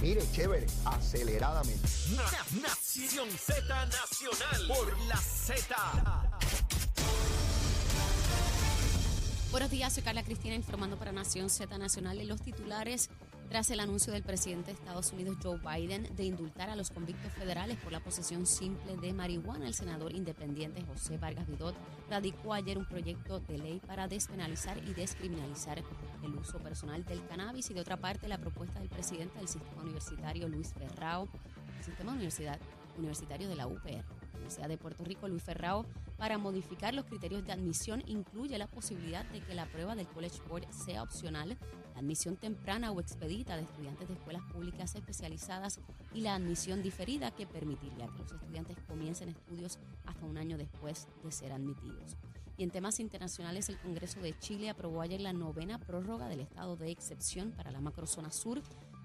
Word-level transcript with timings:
Mire, 0.00 0.22
chévere, 0.32 0.66
aceleradamente. 0.84 1.88
Na- 2.14 2.60
Nación 2.68 3.28
Z 3.30 3.62
Nacional 3.86 4.66
por 4.68 4.98
la 5.06 5.16
Z. 5.16 5.76
Buenos 9.50 9.70
días, 9.70 9.92
soy 9.94 10.02
Carla 10.02 10.22
Cristina 10.22 10.54
informando 10.54 10.96
para 10.98 11.10
Nación 11.12 11.48
Z 11.50 11.78
Nacional 11.78 12.20
en 12.20 12.28
los 12.28 12.42
titulares 12.42 13.08
tras 13.48 13.70
el 13.70 13.80
anuncio 13.80 14.12
del 14.12 14.22
presidente 14.22 14.66
de 14.66 14.72
Estados 14.74 15.12
Unidos 15.12 15.38
Joe 15.42 15.58
Biden 15.58 16.14
de 16.14 16.24
indultar 16.24 16.68
a 16.68 16.76
los 16.76 16.90
convictos 16.90 17.32
federales 17.32 17.78
por 17.78 17.92
la 17.92 18.00
posesión 18.00 18.46
simple 18.46 18.96
de 18.96 19.12
marihuana. 19.12 19.66
El 19.66 19.74
senador 19.74 20.14
independiente 20.14 20.84
José 20.84 21.16
Vargas 21.16 21.46
Vidot 21.46 21.74
radicó 22.10 22.52
ayer 22.52 22.76
un 22.76 22.84
proyecto 22.84 23.40
de 23.40 23.58
ley 23.58 23.80
para 23.86 24.06
despenalizar 24.06 24.78
y 24.78 24.92
descriminalizar 24.92 25.82
el 26.22 26.34
uso 26.34 26.58
personal 26.58 27.04
del 27.04 27.26
cannabis 27.26 27.70
y 27.70 27.74
de 27.74 27.80
otra 27.80 27.96
parte 27.96 28.28
la 28.28 28.38
propuesta 28.38 28.80
del 28.80 28.88
presidente 28.88 29.38
del 29.38 29.48
sistema 29.48 29.82
universitario 29.82 30.48
Luis 30.48 30.74
Ferrao, 30.74 31.28
sistema 31.82 32.12
universidad, 32.12 32.58
universitario 32.98 33.48
de 33.48 33.56
la 33.56 33.66
UPR. 33.66 34.04
Universidad 34.34 34.68
de 34.68 34.76
Puerto 34.76 35.04
Rico, 35.04 35.26
Luis 35.26 35.42
Ferrao, 35.42 35.84
para 36.18 36.36
modificar 36.36 36.94
los 36.94 37.04
criterios 37.04 37.46
de 37.46 37.52
admisión 37.52 38.02
incluye 38.06 38.58
la 38.58 38.66
posibilidad 38.66 39.24
de 39.26 39.40
que 39.40 39.54
la 39.54 39.66
prueba 39.66 39.94
del 39.94 40.08
College 40.08 40.40
Board 40.48 40.66
sea 40.72 41.04
opcional, 41.04 41.56
la 41.94 42.00
admisión 42.00 42.36
temprana 42.36 42.90
o 42.90 43.00
expedita 43.00 43.56
de 43.56 43.62
estudiantes 43.62 44.08
de 44.08 44.14
escuelas 44.14 44.42
públicas 44.52 44.94
especializadas 44.96 45.80
y 46.12 46.20
la 46.22 46.34
admisión 46.34 46.82
diferida 46.82 47.30
que 47.30 47.46
permitiría 47.46 48.08
que 48.08 48.18
los 48.18 48.32
estudiantes 48.32 48.76
comiencen 48.88 49.28
estudios 49.28 49.78
hasta 50.06 50.26
un 50.26 50.38
año 50.38 50.58
después 50.58 51.06
de 51.22 51.30
ser 51.30 51.52
admitidos. 51.52 52.16
Y 52.56 52.64
en 52.64 52.70
temas 52.70 52.98
internacionales, 52.98 53.68
el 53.68 53.78
Congreso 53.78 54.18
de 54.18 54.36
Chile 54.40 54.68
aprobó 54.68 55.00
ayer 55.00 55.20
la 55.20 55.32
novena 55.32 55.78
prórroga 55.78 56.28
del 56.28 56.40
estado 56.40 56.76
de 56.76 56.90
excepción 56.90 57.52
para 57.52 57.70
la 57.70 57.80
macrozona 57.80 58.32
sur 58.32 58.60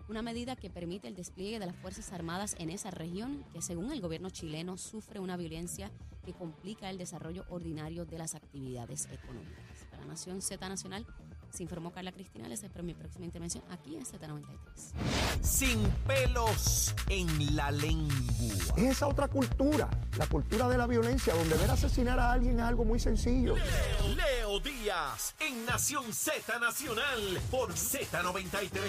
una 0.09 0.21
medida 0.21 0.55
que 0.55 0.69
permite 0.69 1.07
el 1.07 1.15
despliegue 1.15 1.59
de 1.59 1.65
las 1.65 1.75
Fuerzas 1.75 2.11
Armadas 2.11 2.55
en 2.59 2.69
esa 2.69 2.91
región 2.91 3.43
que 3.53 3.61
según 3.61 3.91
el 3.91 4.01
gobierno 4.01 4.29
chileno 4.29 4.77
sufre 4.77 5.19
una 5.19 5.37
violencia 5.37 5.91
que 6.25 6.33
complica 6.33 6.89
el 6.89 6.97
desarrollo 6.97 7.45
ordinario 7.49 8.05
de 8.05 8.17
las 8.17 8.35
actividades 8.35 9.07
económicas. 9.11 9.87
Para 9.91 10.05
Nación 10.05 10.41
Z 10.41 10.67
Nacional 10.67 11.05
se 11.53 11.61
informó 11.61 11.91
Carla 11.91 12.11
Cristina, 12.11 12.47
les 12.47 12.63
espero 12.63 12.83
mi 12.83 12.95
próxima 12.95 13.25
intervención 13.25 13.63
aquí 13.69 13.95
en 13.95 14.05
Z93. 14.05 15.43
Sin 15.43 15.83
pelos 16.07 16.95
en 17.09 17.55
la 17.55 17.69
lengua. 17.69 18.15
Es 18.75 18.83
esa 18.83 19.07
otra 19.07 19.27
cultura, 19.27 19.87
la 20.17 20.25
cultura 20.25 20.67
de 20.67 20.79
la 20.79 20.87
violencia, 20.87 21.33
donde 21.35 21.55
ver 21.55 21.69
asesinar 21.69 22.19
a 22.19 22.31
alguien 22.31 22.55
es 22.55 22.65
algo 22.65 22.85
muy 22.85 22.99
sencillo. 22.99 23.53
Leo 24.53 24.59
Díaz 24.59 25.33
en 25.39 25.65
Nación 25.65 26.13
Z 26.13 26.59
Nacional 26.59 27.41
por 27.49 27.73
Z93. 27.73 28.79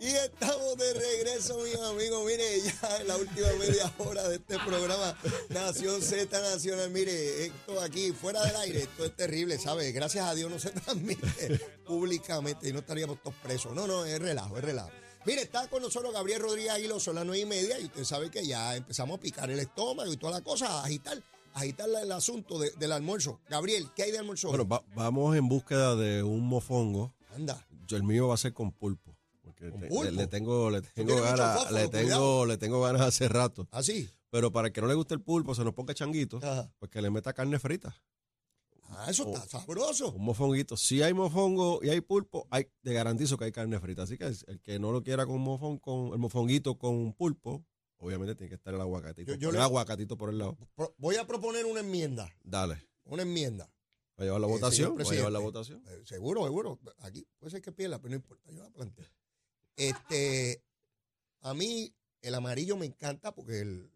Y 0.00 0.06
estamos 0.06 0.78
de 0.78 0.94
regreso, 0.94 1.58
mis 1.58 1.76
amigos. 1.76 2.24
Mire, 2.24 2.60
ya 2.62 2.96
en 3.00 3.08
la 3.08 3.16
última 3.16 3.48
media 3.58 3.92
hora 3.98 4.28
de 4.28 4.36
este 4.36 4.58
programa 4.60 5.14
Nación 5.50 6.00
Z 6.00 6.40
Nacional. 6.40 6.90
Mire, 6.90 7.46
esto 7.46 7.80
aquí 7.80 8.12
fuera 8.12 8.42
del 8.44 8.56
aire, 8.56 8.82
esto 8.82 9.04
es 9.04 9.14
terrible, 9.14 9.58
¿sabe? 9.58 9.92
Gracias 9.92 10.24
a 10.24 10.34
Dios 10.34 10.50
no 10.50 10.58
se 10.58 10.70
transmite 10.70 11.60
públicamente 11.84 12.68
y 12.68 12.72
no 12.72 12.78
estaríamos 12.78 13.20
todos 13.22 13.36
presos. 13.42 13.74
No, 13.74 13.86
no, 13.86 14.04
es 14.06 14.18
relajo, 14.18 14.56
es 14.56 14.64
relajo. 14.64 14.90
Mire, 15.26 15.42
está 15.42 15.68
con 15.68 15.82
nosotros 15.82 16.12
Gabriel 16.12 16.40
Rodríguez 16.40 16.72
Aguilo, 16.72 16.98
son 16.98 17.16
las 17.16 17.24
nueve 17.26 17.42
y 17.42 17.46
media 17.46 17.78
y 17.78 17.84
usted 17.84 18.04
sabe 18.04 18.30
que 18.30 18.44
ya 18.44 18.74
empezamos 18.74 19.18
a 19.18 19.20
picar 19.20 19.50
el 19.50 19.60
estómago 19.60 20.12
y 20.12 20.16
toda 20.16 20.32
la 20.32 20.40
cosa, 20.40 20.80
a 20.80 20.84
agitar, 20.84 21.22
agitar 21.54 21.88
el 22.02 22.12
asunto 22.12 22.58
de- 22.58 22.70
del 22.72 22.92
almuerzo. 22.92 23.40
Gabriel, 23.48 23.88
¿qué 23.94 24.04
hay 24.04 24.10
de 24.12 24.18
almuerzo? 24.18 24.48
Bueno, 24.48 24.66
va- 24.66 24.84
vamos 24.94 25.36
en 25.36 25.48
búsqueda 25.48 25.96
de 25.96 26.22
un 26.22 26.40
mofongo. 26.46 27.14
Anda. 27.34 27.66
Yo, 27.86 27.96
el 27.96 28.02
mío 28.02 28.28
va 28.28 28.34
a 28.34 28.38
ser 28.38 28.52
con 28.52 28.72
pulpo. 28.72 29.16
Porque 29.42 29.70
¿Con 29.70 29.80
te- 29.80 29.88
pulpo? 29.88 30.04
Le, 30.04 30.12
le 30.12 30.26
tengo, 30.26 30.70
le 30.70 30.82
tengo 30.82 31.20
ganas, 31.20 31.54
fósforo, 31.58 31.74
le 31.78 31.88
tengo, 31.88 32.02
cuidado. 32.04 32.46
le 32.46 32.56
tengo 32.58 32.80
ganas 32.82 33.00
hace 33.02 33.28
rato. 33.28 33.66
Así. 33.70 34.08
Pero 34.30 34.50
para 34.52 34.68
el 34.68 34.72
que 34.72 34.80
no 34.80 34.86
le 34.86 34.94
guste 34.94 35.14
el 35.14 35.20
pulpo, 35.20 35.54
se 35.54 35.64
nos 35.64 35.74
ponga 35.74 35.92
changuito, 35.94 36.38
Ajá. 36.38 36.72
pues 36.78 36.90
que 36.90 37.02
le 37.02 37.10
meta 37.10 37.32
carne 37.32 37.58
frita. 37.58 37.94
Ah, 38.94 39.06
eso 39.08 39.26
está 39.26 39.46
sabroso. 39.46 40.12
Un 40.12 40.24
mofonguito. 40.24 40.76
Si 40.76 41.02
hay 41.02 41.14
mofongo 41.14 41.80
y 41.82 41.88
hay 41.88 42.00
pulpo, 42.02 42.46
hay, 42.50 42.66
te 42.82 42.92
garantizo 42.92 43.38
que 43.38 43.46
hay 43.46 43.52
carne 43.52 43.80
frita. 43.80 44.02
Así 44.02 44.18
que 44.18 44.24
el 44.26 44.36
el 44.46 44.60
que 44.60 44.78
no 44.78 44.92
lo 44.92 45.02
quiera 45.02 45.24
con 45.26 45.40
mofón, 45.40 45.78
con 45.78 46.12
el 46.12 46.18
mofonguito 46.18 46.78
con 46.78 47.12
pulpo, 47.14 47.64
obviamente 48.02 48.34
tiene 48.34 48.48
que 48.50 48.54
estar 48.56 48.74
el 48.74 48.80
aguacatito. 48.80 49.32
Yo- 49.32 49.38
yo 49.38 49.48
el 49.50 49.56
le- 49.56 49.62
aguacatito 49.62 50.16
por 50.16 50.28
el 50.30 50.38
lado. 50.38 50.56
Pro- 50.74 50.94
Voy 50.98 51.16
a 51.16 51.26
proponer 51.26 51.64
una 51.66 51.80
enmienda. 51.80 52.34
Dale. 52.42 52.86
Una 53.04 53.22
enmienda. 53.22 53.66
Va 54.18 54.22
a 54.22 54.24
llevar 54.24 54.40
la 54.40 54.46
Eh, 54.46 54.50
votación. 54.50 54.98
Va 54.98 55.02
a 55.02 55.12
llevar 55.14 55.32
la 55.32 55.38
votación. 55.38 55.82
Eh, 55.88 56.02
seguro, 56.04 56.44
seguro. 56.44 56.78
Aquí 56.98 57.26
puede 57.38 57.50
ser 57.50 57.62
que 57.62 57.72
pierda, 57.72 57.98
pero 57.98 58.10
no 58.10 58.16
importa. 58.16 58.50
Yo 58.52 58.62
la 58.62 58.70
planteo. 58.70 59.06
Este, 59.76 60.62
a 61.40 61.54
mí 61.54 61.94
el 62.20 62.34
amarillo 62.34 62.76
me 62.76 62.86
encanta 62.86 63.34
porque 63.34 63.60
el 63.60 63.90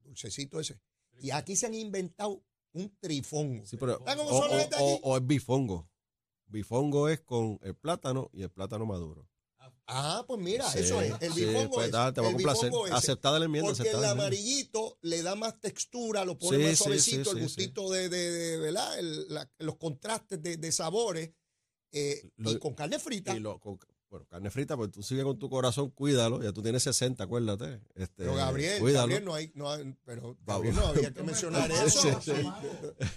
dulcecito 0.00 0.58
ese. 0.60 0.80
Y 1.20 1.30
aquí 1.30 1.56
se 1.56 1.66
han 1.66 1.74
inventado 1.74 2.42
un 2.72 2.94
trifón. 2.98 3.62
Sí, 3.66 3.76
pero, 3.76 3.98
o 5.02 5.16
es 5.16 5.26
bifongo. 5.26 5.88
Bifongo 6.48 7.08
es 7.08 7.20
con 7.20 7.58
el 7.62 7.74
plátano 7.74 8.30
y 8.32 8.42
el 8.42 8.50
plátano 8.50 8.84
maduro. 8.86 9.28
Ah, 9.88 10.24
pues 10.26 10.40
mira, 10.40 10.68
Sí, 10.68 10.80
eso 10.80 11.00
es. 11.00 11.12
El 11.20 11.32
sí, 11.32 11.44
bifongo 11.44 11.70
pues 11.70 11.86
es. 11.86 11.92
da, 11.92 12.12
te 12.12 12.20
va 12.20 12.28
a 12.28 12.32
complacer. 12.32 12.72
Aceptada 12.90 13.38
la 13.38 13.44
enmienda, 13.44 13.72
Porque 13.72 13.88
el 13.90 14.04
amarillito 14.04 14.98
le 15.02 15.22
da 15.22 15.36
más 15.36 15.60
textura, 15.60 16.24
lo 16.24 16.36
pone 16.38 16.58
Sí, 16.58 16.64
más 16.64 16.78
suavecito, 16.78 17.30
el 17.32 17.42
gustito 17.42 17.90
de, 17.90 18.08
de, 18.08 18.30
de- 18.32 18.56
¿verdad? 18.58 18.98
El- 18.98 19.32
la- 19.32 19.48
los 19.58 19.76
contrastes 19.76 20.42
de, 20.42 20.56
de 20.56 20.72
sabores. 20.72 21.30
eh, 21.92 22.30
Lo- 22.36 22.50
y 22.50 22.58
con 22.58 22.74
carne 22.74 22.98
frita. 22.98 23.34
Y 23.36 23.40
lo- 23.40 23.58
con- 23.60 23.78
bueno, 24.08 24.24
carne 24.30 24.50
frita, 24.50 24.76
pues 24.76 24.90
tú 24.92 25.02
sigues 25.02 25.24
con 25.24 25.38
tu 25.38 25.50
corazón, 25.50 25.90
cuídalo. 25.90 26.42
Ya 26.42 26.52
tú 26.52 26.62
tienes 26.62 26.82
60, 26.84 27.24
acuérdate. 27.24 27.80
Este, 27.94 28.14
Pero 28.18 28.34
Gabriel. 28.36 28.92
Gabriel 28.92 29.24
no 29.24 29.34
hay, 29.34 29.50
no 29.54 29.70
hay- 29.70 29.94
pero. 30.04 30.36
Gabriel 30.46 30.74
no 30.76 30.86
había 30.86 31.12
que 31.12 31.22
mencionar 31.22 31.70
eso. 31.72 32.00
Sí, 32.20 32.32
sí. 32.32 32.48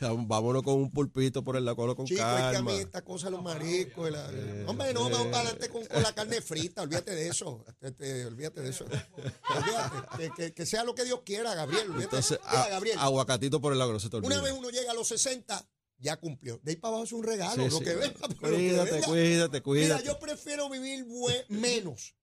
Vámonos 0.02 0.64
con 0.64 0.76
un 0.76 0.90
pulpito 0.92 1.44
por 1.44 1.56
el 1.58 1.66
lado 1.66 1.96
con 1.96 2.06
Chico, 2.06 2.20
es 2.22 2.26
que 2.26 2.32
a 2.32 2.52
calma. 2.54 2.72
mí 2.72 2.78
esta 2.80 3.04
cosa, 3.04 3.30
los 3.30 3.42
mariscos, 3.44 4.10
la- 4.12 4.30
hombre, 4.68 4.94
no, 4.94 5.10
vamos 5.10 5.28
para 5.28 5.42
adelante 5.42 5.70
con, 5.70 5.86
con 5.86 6.02
la 6.04 6.14
carne 6.14 6.42
frita, 6.42 6.82
olvídate 6.82 7.14
de 7.16 7.28
eso, 7.28 7.64
Este, 7.82 8.26
olvídate 8.26 8.62
de 8.62 8.70
eso, 8.70 8.86
olvídate, 8.86 10.54
que, 10.54 10.66
sea 10.66 10.84
lo 10.84 10.96
que 10.96 11.04
Dios 11.06 11.22
quiera, 11.26 11.54
Gabriel, 11.56 11.84
olvídate. 11.92 12.04
Entonces, 12.06 12.40
a- 12.44 12.68
Gabriel, 12.70 12.98
aguacatito 13.00 13.62
por 13.62 13.74
el 13.74 13.80
lado, 13.80 13.94
no 13.94 14.00
se 14.00 14.10
te 14.10 14.18
olvide. 14.18 14.34
una 14.34 14.42
vez 14.42 14.54
uno 14.54 14.70
llega 14.70 14.92
a 14.92 14.94
los 14.96 15.08
60, 15.08 15.68
ya 16.00 16.18
cumplió, 16.18 16.60
de 16.64 16.72
ahí 16.72 16.78
para 16.78 16.90
abajo 16.96 17.04
es 17.06 17.12
un 17.14 17.24
regalo, 17.24 17.64
Sí, 17.66 17.70
lo 17.70 17.78
sí. 17.78 17.84
que 17.84 17.96
venga, 17.96 18.28
pero 18.40 18.52
lo 18.52 18.58
que 18.58 18.64
Cuídate, 18.68 18.92
venga. 18.92 19.08
cuídate, 19.08 19.62
cuídate. 19.62 19.94
Mira, 20.02 20.14
yo 20.14 20.20
prefiero 20.20 20.70
vivir 20.70 21.06
menos 21.50 22.16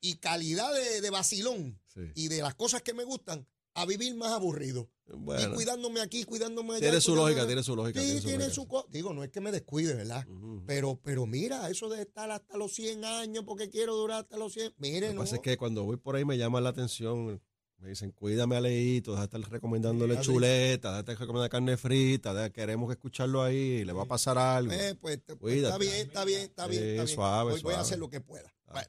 y 0.00 0.16
calidad 0.16 0.72
de, 0.74 1.00
de 1.00 1.10
vacilón 1.10 1.78
Sí. 1.94 2.00
y 2.14 2.28
de 2.28 2.40
las 2.42 2.54
cosas 2.54 2.80
que 2.82 2.94
me 2.94 3.04
gustan 3.04 3.46
a 3.74 3.86
vivir 3.86 4.14
más 4.16 4.32
aburrido. 4.32 4.90
Y 5.06 5.46
cuidándome 5.54 6.00
aquí, 6.00 6.24
cuidándome 6.24 6.72
allá. 6.74 6.80
tiene 6.80 7.00
su 7.02 7.14
lógica, 7.14 7.40
allá. 7.40 7.46
tiene 7.48 7.62
su 7.62 7.76
lógica. 7.76 8.00
Sí, 8.00 8.06
tiene 8.06 8.20
su 8.20 8.26
tiene 8.28 8.50
su 8.50 8.66
co- 8.68 8.86
Digo, 8.90 9.12
no 9.12 9.24
es 9.24 9.30
que 9.30 9.40
me 9.42 9.52
descuide, 9.52 9.94
¿verdad? 9.94 10.26
Pero, 10.66 10.98
pero 11.02 11.26
mira, 11.26 11.68
eso 11.68 11.88
de 11.90 12.00
estar 12.02 12.30
hasta 12.30 12.56
los 12.56 12.72
100 12.74 13.04
años 13.04 13.44
porque 13.46 13.68
quiero 13.68 13.94
durar 13.94 14.22
hasta 14.22 14.36
los 14.38 14.52
100. 14.54 14.68
Lo 14.68 14.74
Mire, 14.78 15.08
que 15.08 15.14
no. 15.14 15.20
pasa 15.20 15.36
es 15.36 15.42
que 15.42 15.56
cuando 15.58 15.84
voy 15.84 15.96
por 15.98 16.16
ahí 16.16 16.24
me 16.24 16.38
llama 16.38 16.60
la 16.62 16.70
atención 16.70 17.42
Me 17.82 17.88
dicen, 17.88 18.12
cuídame 18.12 18.54
a 18.56 18.60
Leito, 18.60 19.10
deja 19.10 19.26
de 19.26 19.36
estar 19.38 19.50
recomendándole 19.52 20.14
Sí, 20.14 20.20
así. 20.20 20.26
chuleta, 20.30 20.88
deja 20.90 20.94
de 20.94 21.00
estar 21.00 21.18
recomendando 21.18 21.50
carne 21.50 21.76
frita, 21.76 22.50
queremos 22.50 22.88
escucharlo 22.92 23.42
ahí, 23.42 23.84
le 23.84 23.92
va 23.92 24.02
a 24.04 24.06
pasar 24.06 24.38
algo. 24.38 24.72
Eh, 24.72 24.94
pues, 25.00 25.18
pues, 25.40 25.56
está 25.56 25.78
bien, 25.78 25.94
está 25.94 26.24
bien, 26.24 26.40
está 26.42 26.66
bien. 26.68 26.80
Sí, 26.82 26.88
está 26.90 27.02
bien. 27.04 27.14
suave, 27.16 27.50
Voy, 27.52 27.60
voy 27.62 27.72
a 27.72 27.74
suave. 27.74 27.76
hacer 27.82 27.98
lo 27.98 28.08
que 28.08 28.20
pueda. 28.20 28.48
Ah. 28.66 28.72
Bueno. 28.74 28.88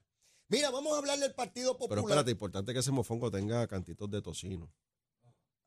Mira, 0.50 0.70
vamos 0.70 0.94
a 0.94 1.00
hablar 1.00 1.18
del 1.18 1.34
Partido 1.34 1.74
Pero 1.76 1.80
Popular. 1.90 2.04
espérate, 2.06 2.32
importante 2.32 2.72
que 2.74 2.80
ese 2.80 2.92
mofongo 2.92 3.32
tenga 3.32 3.66
cantitos 3.68 4.12
de 4.12 4.22
tocino. 4.22 4.72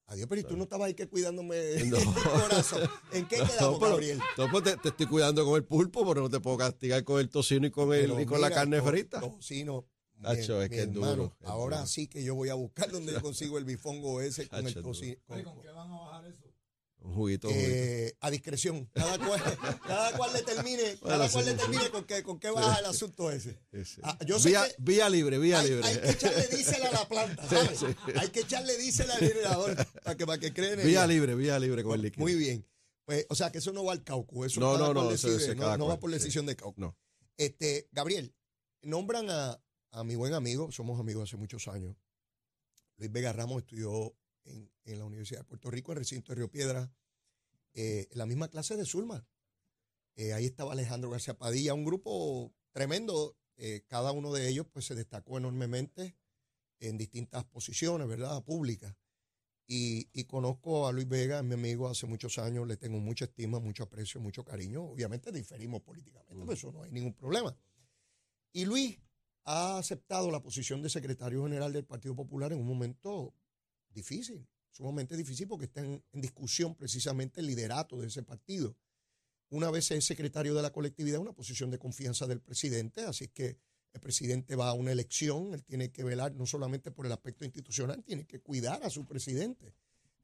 Adiós, 0.08 0.28
pero 0.28 0.40
¿y 0.42 0.44
tú 0.44 0.56
no 0.56 0.62
estabas 0.62 0.86
ahí 0.86 0.94
que 0.94 1.08
cuidándome 1.08 1.56
No. 1.86 1.96
el 1.96 2.04
corazón. 2.14 2.88
¿En 3.10 3.26
qué 3.26 3.38
quedamos, 3.38 3.60
No, 3.60 3.78
pero- 3.80 3.90
Gabriel? 3.90 4.20
No, 4.38 4.50
pues 4.52 4.62
te, 4.62 4.76
te 4.76 4.88
estoy 4.90 5.06
cuidando 5.06 5.44
con 5.44 5.56
el 5.56 5.64
pulpo, 5.64 6.06
pero 6.06 6.20
no 6.20 6.30
te 6.30 6.38
puedo 6.38 6.58
castigar 6.58 7.02
con 7.02 7.18
el 7.18 7.28
tocino 7.28 7.66
y 7.66 7.72
con, 7.72 7.92
el, 7.92 8.02
Pero 8.02 8.20
y 8.20 8.24
con 8.26 8.40
la 8.40 8.52
carne 8.52 8.80
frita. 8.80 9.18
Tocino. 9.18 9.84
Tacho, 10.22 10.56
mi- 10.58 10.64
es 10.64 10.70
mi 10.70 10.76
que 10.76 10.82
es 10.82 10.88
hermano, 10.88 11.14
duro, 11.16 11.36
es 11.40 11.46
ahora 11.48 11.76
duro. 11.78 11.86
sí 11.88 12.06
que 12.08 12.24
yo 12.24 12.34
voy 12.34 12.48
a 12.48 12.54
buscar 12.54 12.90
donde 12.90 13.12
yo 13.12 13.20
consigo 13.22 13.58
el 13.58 13.64
bifongo 13.64 14.20
ese 14.20 14.48
con 14.48 14.64
Tacho, 14.64 14.68
el 14.68 14.76
es 14.78 14.82
tocino. 14.82 15.16
con- 15.26 15.38
Un 15.38 17.14
juguito, 17.14 17.48
un 17.48 17.48
juguito. 17.48 17.48
eh, 17.52 18.16
a 18.20 18.30
discreción. 18.30 18.90
Cada 18.92 19.16
cual, 19.18 19.40
cada 19.86 20.16
cual 20.16 20.32
le 20.32 20.42
termine, 20.42 20.82
cada 21.00 21.18
Bueno, 21.18 21.32
cual 21.32 21.44
sí. 21.44 21.50
le 21.50 21.56
termine 21.56 21.90
con 21.90 22.04
qué, 22.04 22.22
con 22.24 22.40
qué 22.40 22.50
baja 22.50 22.80
el 22.80 22.86
asunto 22.86 23.30
ese. 23.30 23.60
Sí, 23.72 23.84
sí. 23.84 24.00
Ah, 24.02 24.18
yo 24.26 24.40
sé 24.40 24.48
vía, 24.48 24.66
que- 24.66 24.74
vía 24.78 25.08
libre, 25.08 25.38
vía 25.38 25.60
Hay, 25.60 25.68
libre. 25.70 25.86
hay 25.86 25.98
que 26.00 26.10
echarle 26.10 26.48
diésel 26.48 26.82
a 26.82 26.90
la 26.92 27.08
planta, 27.08 27.46
¿sabes? 27.48 27.78
Sí. 27.78 27.86
Hay 28.18 28.28
que 28.30 28.40
echarle 28.40 28.76
diésel 28.78 29.10
al 29.10 29.18
generador 29.18 29.76
para 30.02 30.16
que, 30.16 30.26
para 30.26 30.38
que 30.38 30.52
creen 30.52 30.80
en 30.80 30.86
Vía 30.86 31.00
ella. 31.00 31.06
libre, 31.06 31.34
vía 31.36 31.58
libre 31.60 31.84
con 31.84 31.94
el 31.94 32.02
líquido. 32.02 32.22
Muy 32.22 32.34
bien. 32.34 32.66
Pues, 33.04 33.24
o 33.28 33.36
sea, 33.36 33.52
que 33.52 33.58
eso 33.58 33.72
no 33.72 33.84
va 33.84 33.92
al 33.92 34.02
cauco. 34.02 34.44
Eso 34.44 34.58
No, 34.58 34.76
no, 34.76 34.92
no, 34.92 35.12
eso- 35.12 35.28
decide, 35.28 35.52
eso 35.52 35.76
no, 35.78 35.86
va 35.86 36.00
por 36.00 36.10
sí. 36.10 36.14
decisión 36.14 36.44
de 36.46 36.56
cauco. 36.56 36.80
No. 36.80 36.96
Este, 37.36 37.88
Gabriel, 37.92 38.34
nombran 38.82 39.30
a, 39.30 39.60
a 39.96 40.04
mi 40.04 40.14
buen 40.14 40.34
amigo, 40.34 40.70
somos 40.70 41.00
amigos 41.00 41.24
hace 41.24 41.38
muchos 41.38 41.68
años. 41.68 41.96
Luis 42.98 43.10
Vega 43.10 43.32
Ramos 43.32 43.62
estudió 43.62 44.14
en, 44.44 44.70
en 44.84 44.98
la 44.98 45.06
Universidad 45.06 45.40
de 45.40 45.44
Puerto 45.44 45.70
Rico, 45.70 45.92
en 45.92 45.96
el 45.96 46.02
recinto 46.02 46.32
de 46.32 46.36
Río 46.36 46.50
Piedra, 46.50 46.92
eh, 47.72 48.06
en 48.10 48.18
la 48.18 48.26
misma 48.26 48.48
clase 48.48 48.76
de 48.76 48.84
Zulma. 48.84 49.26
Eh, 50.14 50.34
ahí 50.34 50.44
estaba 50.44 50.72
Alejandro 50.72 51.10
García 51.10 51.36
Padilla, 51.36 51.72
un 51.74 51.84
grupo 51.84 52.52
tremendo. 52.72 53.36
eh, 53.56 53.84
cada 53.86 54.12
uno 54.12 54.32
de 54.34 54.48
ellos 54.48 54.66
pues 54.70 54.84
se 54.84 54.94
destacó 54.94 55.38
enormemente 55.38 56.14
en 56.78 56.98
distintas 56.98 57.44
posiciones, 57.44 58.06
¿verdad? 58.06 58.44
Públicas. 58.44 58.94
Y, 59.66 60.10
y 60.12 60.24
conozco 60.24 60.86
a 60.86 60.92
Luis 60.92 61.08
Vega, 61.08 61.38
es 61.38 61.44
mi 61.44 61.54
amigo 61.54 61.88
hace 61.88 62.06
muchos 62.06 62.38
años, 62.38 62.68
le 62.68 62.76
tengo 62.76 62.98
mucha 62.98 63.24
estima, 63.24 63.58
mucho 63.60 63.84
aprecio, 63.84 64.20
mucho 64.20 64.44
cariño. 64.44 64.84
Obviamente 64.84 65.32
diferimos 65.32 65.80
políticamente, 65.80 66.34
pero 66.34 66.52
eso 66.52 66.70
no 66.70 66.82
hay 66.82 66.92
ningún 66.92 67.14
problema. 67.14 67.56
Y 68.52 68.66
Luis 68.66 68.98
ha 69.46 69.78
aceptado 69.78 70.30
la 70.30 70.42
posición 70.42 70.82
de 70.82 70.90
secretario 70.90 71.44
general 71.44 71.72
del 71.72 71.84
Partido 71.84 72.16
Popular 72.16 72.52
en 72.52 72.58
un 72.58 72.66
momento 72.66 73.32
difícil, 73.88 74.46
sumamente 74.72 75.16
difícil 75.16 75.46
porque 75.46 75.66
está 75.66 75.80
en, 75.80 76.02
discusión 76.12 76.74
precisamente 76.74 77.40
el 77.40 77.46
liderato 77.46 77.96
de 77.96 78.08
ese 78.08 78.24
partido. 78.24 78.76
Una 79.48 79.70
vez 79.70 79.92
es 79.92 80.04
secretario 80.04 80.52
de 80.52 80.62
la 80.62 80.72
colectividad, 80.72 81.20
una 81.20 81.32
posición 81.32 81.70
de 81.70 81.78
confianza 81.78 82.26
del 82.26 82.40
presidente, 82.40 83.02
así 83.02 83.28
que 83.28 83.56
el 83.92 84.00
presidente 84.00 84.56
va 84.56 84.68
a 84.68 84.72
una 84.72 84.90
elección, 84.90 85.54
él 85.54 85.62
tiene 85.62 85.92
que 85.92 86.02
velar 86.02 86.34
no 86.34 86.44
solamente 86.44 86.90
por 86.90 87.06
el 87.06 87.12
aspecto 87.12 87.44
institucional, 87.44 88.02
tiene 88.02 88.26
que 88.26 88.40
cuidar 88.40 88.82
a 88.82 88.90
su 88.90 89.06
presidente. 89.06 89.74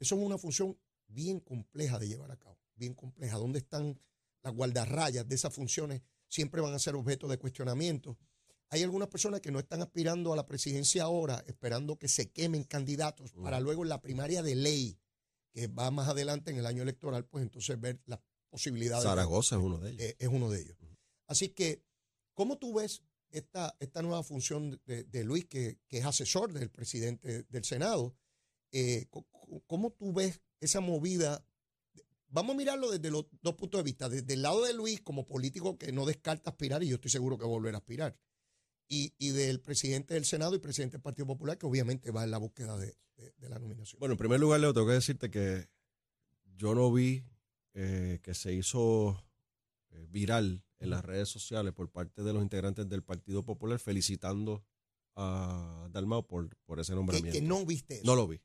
Eso 0.01 0.17
es 0.17 0.21
una 0.21 0.37
función 0.37 0.77
bien 1.07 1.39
compleja 1.39 2.01
de 2.01 2.09
llevar 2.09 2.33
a 2.33 2.37
cabo, 2.37 2.59
bien 2.75 2.95
compleja. 2.95 3.39
¿Dónde 3.39 3.61
están 3.61 4.01
las 4.43 4.53
guardarrayas 4.53 5.29
de 5.29 5.37
esas 5.37 5.55
funciones? 5.55 6.03
Siempre 6.27 6.61
van 6.61 6.75
a 6.75 6.81
ser 6.81 6.97
objeto 6.97 7.29
de 7.29 7.39
cuestionamiento. 7.39 8.19
Hay 8.73 8.83
algunas 8.83 9.09
personas 9.09 9.41
que 9.43 9.53
no 9.53 9.59
están 9.59 9.83
aspirando 9.83 10.33
a 10.33 10.37
la 10.37 10.47
presidencia 10.47 11.03
ahora, 11.03 11.45
esperando 11.47 11.99
que 11.99 12.09
se 12.09 12.31
quemen 12.31 12.65
candidatos 12.65 13.33
para 13.33 13.61
luego 13.61 13.83
en 13.83 13.91
la 13.91 14.01
primaria 14.01 14.43
de 14.43 14.55
ley, 14.55 14.99
que 15.53 15.67
va 15.67 15.91
más 15.91 16.09
adelante 16.09 16.51
en 16.51 16.57
el 16.57 16.65
año 16.65 16.83
electoral, 16.83 17.27
pues 17.27 17.43
entonces 17.43 17.79
ver 17.79 18.01
las 18.07 18.21
posibilidades. 18.49 19.05
de- 19.05 19.11
Zaragoza 19.11 19.57
es 19.57 19.63
uno 19.63 19.79
de 19.79 19.91
ellos. 19.91 20.03
eh, 20.03 20.17
es 20.19 20.29
uno 20.29 20.49
de 20.51 20.61
ellos. 20.63 20.77
Así 21.27 21.51
que, 21.51 21.85
¿cómo 22.33 22.57
tú 22.57 22.73
ves 22.73 23.03
esta, 23.31 23.77
esta 23.79 24.01
nueva 24.01 24.23
función 24.23 24.81
de, 24.87 25.05
de 25.05 25.23
Luis, 25.25 25.45
que, 25.45 25.79
que 25.89 25.99
es 25.99 26.07
asesor 26.07 26.51
del 26.55 26.71
presidente 26.71 27.43
del 27.45 27.65
Senado? 27.65 28.17
Eh, 28.73 29.07
¿Cómo 29.67 29.91
tú 29.93 30.15
ves 30.15 30.41
esa 30.61 30.81
movida? 30.81 31.45
Vamos 32.29 32.55
a 32.55 32.57
mirarlo 32.57 32.91
desde 32.91 33.11
los 33.11 33.27
dos 33.43 33.55
puntos 33.55 33.81
de 33.81 33.83
vista. 33.85 34.09
Desde 34.09 34.33
el 34.33 34.41
lado 34.41 34.65
de 34.65 34.73
Luis, 34.73 35.03
como 35.03 35.27
político 35.27 35.77
que 35.77 35.93
no 35.93 36.07
descarta 36.07 36.49
aspirar, 36.49 36.83
y 36.83 36.89
yo 36.89 36.95
estoy 36.95 37.11
seguro 37.11 37.37
que 37.37 37.43
va 37.45 37.49
a 37.51 37.59
volver 37.59 37.75
a 37.75 37.79
aspirar. 37.79 38.17
Y, 38.95 39.15
y 39.19 39.31
del 39.31 39.61
presidente 39.61 40.13
del 40.15 40.25
Senado 40.27 40.55
y 40.55 40.59
presidente 40.59 40.97
del 40.99 41.03
Partido 41.03 41.27
Popular, 41.27 41.57
que 41.57 41.65
obviamente 41.67 42.11
va 42.11 42.25
en 42.25 42.31
la 42.31 42.37
búsqueda 42.39 42.77
de, 42.77 42.95
de- 43.17 43.33
de 43.39 43.49
la 43.49 43.59
nominación. 43.59 43.99
Bueno, 44.01 44.13
en 44.13 44.19
primer 44.19 44.39
lugar, 44.39 44.61
Leo, 44.61 44.75
tengo 44.75 44.87
que 44.87 44.93
decirte 44.93 45.31
que 45.31 45.69
yo 46.57 46.75
no 46.75 46.93
vi 46.93 47.25
eh, 47.73 48.21
que 48.23 48.35
se 48.35 48.53
hizo 48.53 49.25
eh, 49.91 50.07
viral 50.11 50.63
en 50.79 50.91
las 50.91 51.05
redes 51.05 51.29
sociales 51.31 51.73
por 51.73 51.89
parte 51.91 52.23
de 52.23 52.33
los 52.35 52.43
integrantes 52.43 52.87
del 52.89 53.03
Partido 53.03 53.45
Popular 53.45 53.79
felicitando 53.79 54.63
a 55.15 55.89
Dalmao 55.91 56.27
por, 56.27 56.55
por 56.67 56.81
ese 56.81 56.93
que, 56.93 56.97
nombramiento. 56.97 57.33
que 57.39 57.43
no 57.47 57.65
viste 57.65 57.95
eso. 57.97 58.05
No 58.05 58.15
lo 58.17 58.27
vi. 58.27 58.41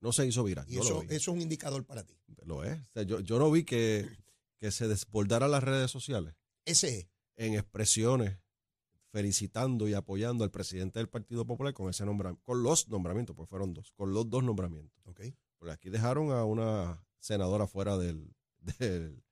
No 0.00 0.12
se 0.12 0.26
hizo 0.26 0.44
viral. 0.44 0.64
Y 0.68 0.76
no 0.76 0.82
eso, 0.82 0.94
lo 0.94 1.00
vi. 1.00 1.06
eso 1.08 1.16
es 1.16 1.28
un 1.28 1.40
indicador 1.42 1.84
para 1.84 2.04
ti. 2.04 2.14
Lo 2.44 2.64
es. 2.64 2.78
O 2.78 2.92
sea, 2.94 3.02
yo, 3.02 3.20
yo 3.20 3.38
no 3.38 3.50
vi 3.50 3.64
que, 3.64 4.08
que 4.58 4.70
se 4.70 4.86
desbordara 4.88 5.48
las 5.48 5.62
redes 5.62 5.90
sociales 5.90 6.34
Ese 6.64 7.00
es. 7.00 7.06
en 7.36 7.54
expresiones 7.54 8.38
felicitando 9.10 9.88
y 9.88 9.94
apoyando 9.94 10.44
al 10.44 10.50
presidente 10.50 10.98
del 10.98 11.08
Partido 11.08 11.44
Popular 11.46 11.74
con 11.74 11.88
ese 11.90 12.04
nombramiento, 12.04 12.42
con 12.44 12.62
los 12.62 12.88
nombramientos, 12.88 13.34
pues 13.36 13.48
fueron 13.48 13.74
dos, 13.74 13.92
con 13.96 14.12
los 14.14 14.28
dos 14.30 14.42
nombramientos. 14.44 15.00
Ok. 15.06 15.20
Porque 15.58 15.72
aquí 15.72 15.90
dejaron 15.90 16.30
a 16.32 16.44
una 16.44 17.04
senadora 17.18 17.66
fuera 17.66 17.98
del, 17.98 18.34
del- 18.78 19.22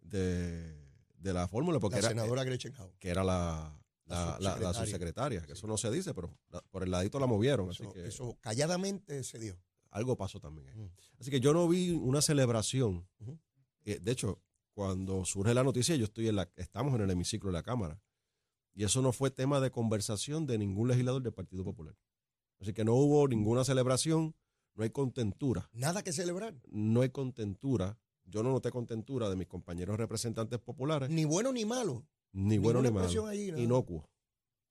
de, 0.00 0.76
de 1.16 1.32
la 1.32 1.48
fórmula, 1.48 1.80
porque 1.80 1.94
la 1.96 2.00
era, 2.00 2.08
senadora 2.10 2.44
Gretchen 2.44 2.74
Howe. 2.78 2.92
que 2.98 3.08
era 3.08 3.24
la, 3.24 3.80
la, 4.06 4.38
La 4.40 4.74
subsecretaria. 4.74 5.40
que 5.40 5.46
Sí. 5.46 5.52
eso 5.52 5.66
no 5.66 5.76
se 5.78 5.90
dice, 5.90 6.12
pero 6.14 6.36
por 6.70 6.82
el 6.82 6.90
ladito 6.90 7.18
la 7.18 7.26
movieron, 7.26 7.70
así 7.70 7.82
Eso, 7.84 7.92
que 7.92 8.06
eso 8.06 8.38
calladamente 8.40 9.24
se 9.24 9.38
dio. 9.38 9.58
algo 9.90 10.16
pasó 10.16 10.40
también. 10.40 10.68
ahí. 10.68 10.76
Mm. 10.76 10.90
Así 11.18 11.30
que 11.30 11.40
yo 11.40 11.54
no 11.54 11.66
vi 11.68 11.92
una 11.92 12.20
celebración. 12.20 13.08
Eh, 13.84 13.98
De 14.00 14.12
hecho, 14.12 14.42
cuando 14.74 15.24
surge 15.24 15.54
la 15.54 15.62
noticia, 15.64 15.96
yo 15.96 16.04
estoy 16.04 16.28
en 16.28 16.36
la, 16.36 16.50
estamos 16.56 16.94
en 16.94 17.00
el 17.02 17.10
hemiciclo 17.10 17.48
de 17.48 17.54
la 17.54 17.62
Cámara. 17.62 17.98
Y 18.74 18.84
eso 18.84 19.02
no 19.02 19.12
fue 19.12 19.30
tema 19.30 19.60
de 19.60 19.70
conversación 19.70 20.46
de 20.46 20.58
ningún 20.58 20.88
legislador 20.88 21.22
del 21.22 21.32
Partido 21.32 21.64
Popular. 21.64 21.96
Así 22.60 22.72
que 22.72 22.84
no 22.84 22.94
hubo 22.94 23.28
ninguna 23.28 23.64
celebración, 23.64 24.34
no 24.74 24.82
hay 24.84 24.90
contentura. 24.90 25.68
Nada 25.72 26.02
que 26.02 26.12
celebrar. 26.12 26.54
No 26.68 27.02
hay 27.02 27.10
contentura. 27.10 27.98
Yo 28.24 28.42
no 28.42 28.50
noté 28.50 28.70
contentura 28.70 29.28
de 29.28 29.36
mis 29.36 29.46
compañeros 29.46 29.96
representantes 29.98 30.58
populares, 30.58 31.10
Ni 31.10 31.24
bueno 31.24 31.52
ni 31.52 31.64
malo. 31.64 32.06
ni 32.32 32.58
bueno 32.58 32.80
ni 32.82 32.90
malo. 32.90 33.32
Inocuo. 33.32 34.08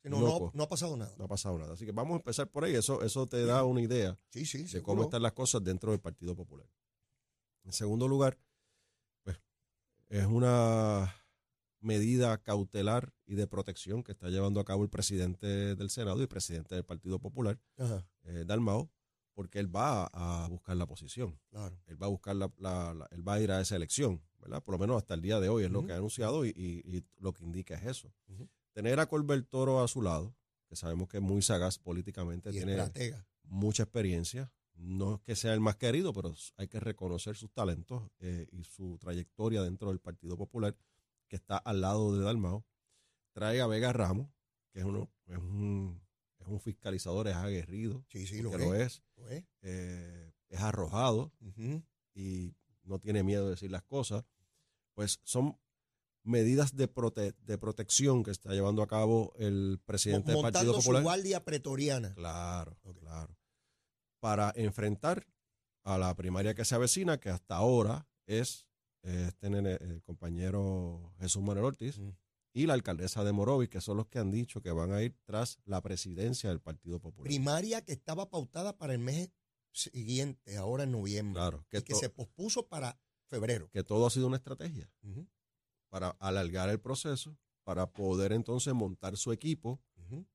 No, 0.03 0.19
Loco. 0.19 0.45
no, 0.47 0.51
no 0.55 0.63
ha 0.63 0.67
pasado 0.67 0.97
nada. 0.97 1.15
No 1.17 1.23
ha 1.25 1.27
pasado 1.29 1.57
nada. 1.57 1.73
Así 1.75 1.85
que 1.85 1.93
vamos 1.93 2.15
a 2.15 2.17
empezar 2.17 2.49
por 2.51 2.65
ahí. 2.65 2.75
Eso, 2.75 3.01
eso 3.03 3.25
te 3.25 3.45
da 3.45 3.63
una 3.63 3.79
idea 3.81 4.19
Sí, 4.31 4.45
sí, 4.45 4.63
de 4.63 4.67
seguro. 4.67 4.85
cómo 4.85 5.03
están 5.03 5.21
las 5.21 5.31
cosas 5.31 5.63
dentro 5.63 5.91
del 5.91 6.01
Partido 6.01 6.35
Popular. 6.35 6.67
En 7.63 7.71
segundo 7.71 8.09
lugar, 8.09 8.37
pues 9.23 9.39
es 10.09 10.25
una 10.25 11.15
medida 11.83 12.37
cautelar 12.41 13.13
y 13.25 13.35
de 13.35 13.47
protección 13.47 14.03
que 14.03 14.11
está 14.13 14.29
llevando 14.29 14.59
a 14.59 14.65
cabo 14.65 14.83
el 14.83 14.89
presidente 14.89 15.75
del 15.75 15.89
Senado 15.89 16.17
y 16.19 16.23
el 16.23 16.27
presidente 16.27 16.75
del 16.75 16.83
Partido 16.85 17.19
Popular, 17.19 17.59
eh, 18.23 18.43
Dalmao, 18.45 18.89
porque 19.33 19.59
él 19.59 19.73
va 19.75 20.05
a, 20.13 20.47
buscar 20.47 20.77
la 20.77 20.85
posición. 20.85 21.39
claro. 21.49 21.79
Él 21.87 22.01
va 22.01 22.05
a 22.07 22.09
buscar 22.09 22.35
la, 22.35 22.51
la- 22.57 22.93
la- 22.93 23.07
él 23.11 23.27
va 23.27 23.33
a 23.35 23.41
ir 23.41 23.51
a 23.51 23.59
esa 23.61 23.75
elección, 23.75 24.21
¿verdad? 24.39 24.63
Por 24.63 24.73
lo 24.73 24.79
menos 24.79 24.97
hasta 24.97 25.13
el 25.15 25.21
día 25.21 25.39
de 25.39 25.49
hoy 25.49 25.63
es 25.63 25.71
lo 25.71 25.85
que 25.85 25.93
ha 25.93 25.97
anunciado 25.97 26.45
y, 26.45 26.49
y- 26.49 26.81
y 26.97 27.03
lo 27.19 27.33
que 27.33 27.43
indica 27.43 27.75
es 27.75 27.83
eso. 27.85 28.13
Tener 28.73 28.99
a 28.99 29.07
Colbert 29.07 29.47
Toro 29.49 29.81
a 29.83 29.87
su 29.87 30.01
lado, 30.01 30.35
que 30.67 30.75
sabemos 30.75 31.07
que 31.09 31.17
es 31.17 31.23
muy 31.23 31.41
sagaz 31.41 31.79
políticamente, 31.79 32.49
Y 32.49 32.53
tiene 32.53 32.73
estratega. 32.73 33.25
mucha 33.43 33.83
experiencia. 33.83 34.51
No 34.75 35.15
es 35.15 35.21
que 35.21 35.35
sea 35.35 35.53
el 35.53 35.59
más 35.59 35.75
querido, 35.75 36.13
pero 36.13 36.33
hay 36.57 36.67
que 36.67 36.79
reconocer 36.79 37.35
sus 37.35 37.51
talentos 37.51 38.03
eh, 38.19 38.47
y 38.51 38.63
su 38.63 38.97
trayectoria 38.99 39.61
dentro 39.61 39.89
del 39.89 39.99
Partido 39.99 40.35
Popular, 40.35 40.75
que 41.33 41.37
está 41.37 41.57
al 41.57 41.81
lado 41.81 42.15
de 42.15 42.23
Dalmao. 42.23 42.63
Trae 43.31 43.59
a 43.59 43.65
Vega 43.65 43.91
Ramos, 43.91 44.29
que 44.71 44.81
es, 44.81 44.85
uno, 44.85 45.11
es, 45.25 45.37
un, 45.39 45.99
es 46.37 46.45
un 46.47 46.59
fiscalizador, 46.59 47.27
es 47.27 47.33
aguerrido, 47.35 48.05
Sí, 48.07 48.27
sí, 48.27 48.43
lo 48.43 48.51
que 48.51 48.57
es. 48.57 48.61
lo 48.61 48.75
es, 48.75 49.03
Lo 49.17 49.29
es. 49.29 49.43
eh, 49.63 50.31
es 50.49 50.59
arrojado 50.61 51.31
Ujú. 51.41 51.81
y 52.13 52.53
no 52.83 52.99
tiene 52.99 53.23
miedo 53.23 53.45
de 53.45 53.49
decir 53.51 53.71
las 53.71 53.81
cosas. 53.81 54.23
Pues 54.93 55.21
son 55.23 55.57
medidas 56.21 56.75
de, 56.75 56.87
prote- 56.87 57.35
de 57.39 57.57
protección 57.57 58.21
que 58.23 58.29
está 58.29 58.51
llevando 58.53 58.83
a 58.83 58.87
cabo 58.87 59.33
el 59.35 59.81
presidente 59.85 60.33
del 60.33 60.41
Partido 60.43 60.65
Montando 60.65 60.73
su 60.73 60.85
Popular. 60.85 61.01
guardia 61.01 61.43
pretoriana. 61.43 62.13
Claro, 62.13 62.77
Ok. 62.83 62.99
claro. 62.99 63.35
Para 64.19 64.53
enfrentar 64.55 65.25
a 65.83 65.97
la 65.97 66.13
primaria 66.15 66.53
que 66.53 66.63
se 66.63 66.75
avecina, 66.75 67.19
que 67.19 67.29
hasta 67.31 67.55
ahora 67.55 68.07
es 68.27 68.67
eh, 69.03 69.25
este 69.27 69.49
nene, 69.49 69.73
el 69.81 70.01
compañero 70.03 71.13
Jesús 71.19 71.41
Manuel 71.43 71.65
Ortiz 71.65 71.99
Mm. 71.99 72.09
y 72.53 72.65
la 72.67 72.73
alcaldesa 72.73 73.23
de 73.23 73.31
Morovis, 73.31 73.69
que 73.69 73.81
son 73.81 73.97
los 73.97 74.07
que 74.07 74.19
han 74.19 74.31
dicho 74.31 74.61
que 74.61 74.71
van 74.71 74.91
a 74.91 75.01
ir 75.01 75.15
tras 75.25 75.59
la 75.65 75.81
presidencia 75.81 76.49
del 76.49 76.59
Partido 76.61 76.99
Popular. 76.99 77.27
Primaria 77.27 77.81
que 77.83 77.93
estaba 77.93 78.29
pautada 78.29 78.77
para 78.77 78.93
el 78.93 78.99
mes 78.99 79.31
siguiente, 79.71 80.55
ahora 80.57 80.83
en 80.83 80.91
noviembre, 80.91 81.33
Claro, 81.39 81.65
que, 81.69 81.79
y 81.79 81.81
que 81.81 81.95
se 81.95 82.09
pospuso 82.09 82.67
para 82.67 82.99
febrero. 83.27 83.69
que 83.71 83.83
todo 83.83 84.05
ha 84.05 84.09
sido 84.11 84.27
una 84.27 84.37
estrategia 84.37 84.89
para 85.89 86.09
alargar 86.19 86.69
el 86.69 86.79
proceso, 86.79 87.37
para 87.63 87.91
poder 87.91 88.33
entonces 88.33 88.73
montar 88.73 89.17
su 89.17 89.31
equipo, 89.31 89.81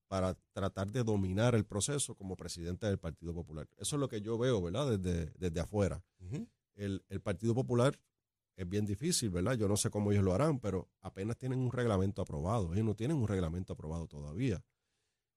para 0.09 0.35
tratar 0.53 0.91
de 0.91 1.05
dominar 1.05 1.55
el 1.55 1.65
proceso 1.67 2.15
como 2.17 2.35
presidente 2.37 2.87
del 2.87 2.99
Partido 2.99 3.33
Popular. 3.35 3.69
Eso 3.77 3.95
es 3.97 4.01
lo 4.01 4.09
que 4.09 4.21
yo 4.23 4.39
veo, 4.39 4.61
¿verdad? 4.63 4.99
Desde, 4.99 5.27
desde 5.39 5.61
afuera. 5.61 6.03
El, 6.75 7.05
el 7.09 7.21
Partido 7.21 7.55
Popular 7.55 7.97
es 8.59 8.69
bien 8.69 8.85
difícil, 8.85 9.31
¿verdad? 9.31 9.55
Yo 9.55 9.69
no 9.69 9.77
sé 9.77 9.89
cómo 9.89 10.11
ellos 10.11 10.25
lo 10.25 10.35
harán, 10.35 10.59
pero 10.59 10.91
apenas 11.01 11.39
tienen 11.39 11.61
un 11.61 11.71
reglamento 11.71 12.23
aprobado. 12.23 12.75
Ellos 12.75 12.85
no 12.85 12.97
tienen 12.97 13.17
un 13.17 13.29
reglamento 13.29 13.73
aprobado 13.73 14.09
todavía. 14.09 14.65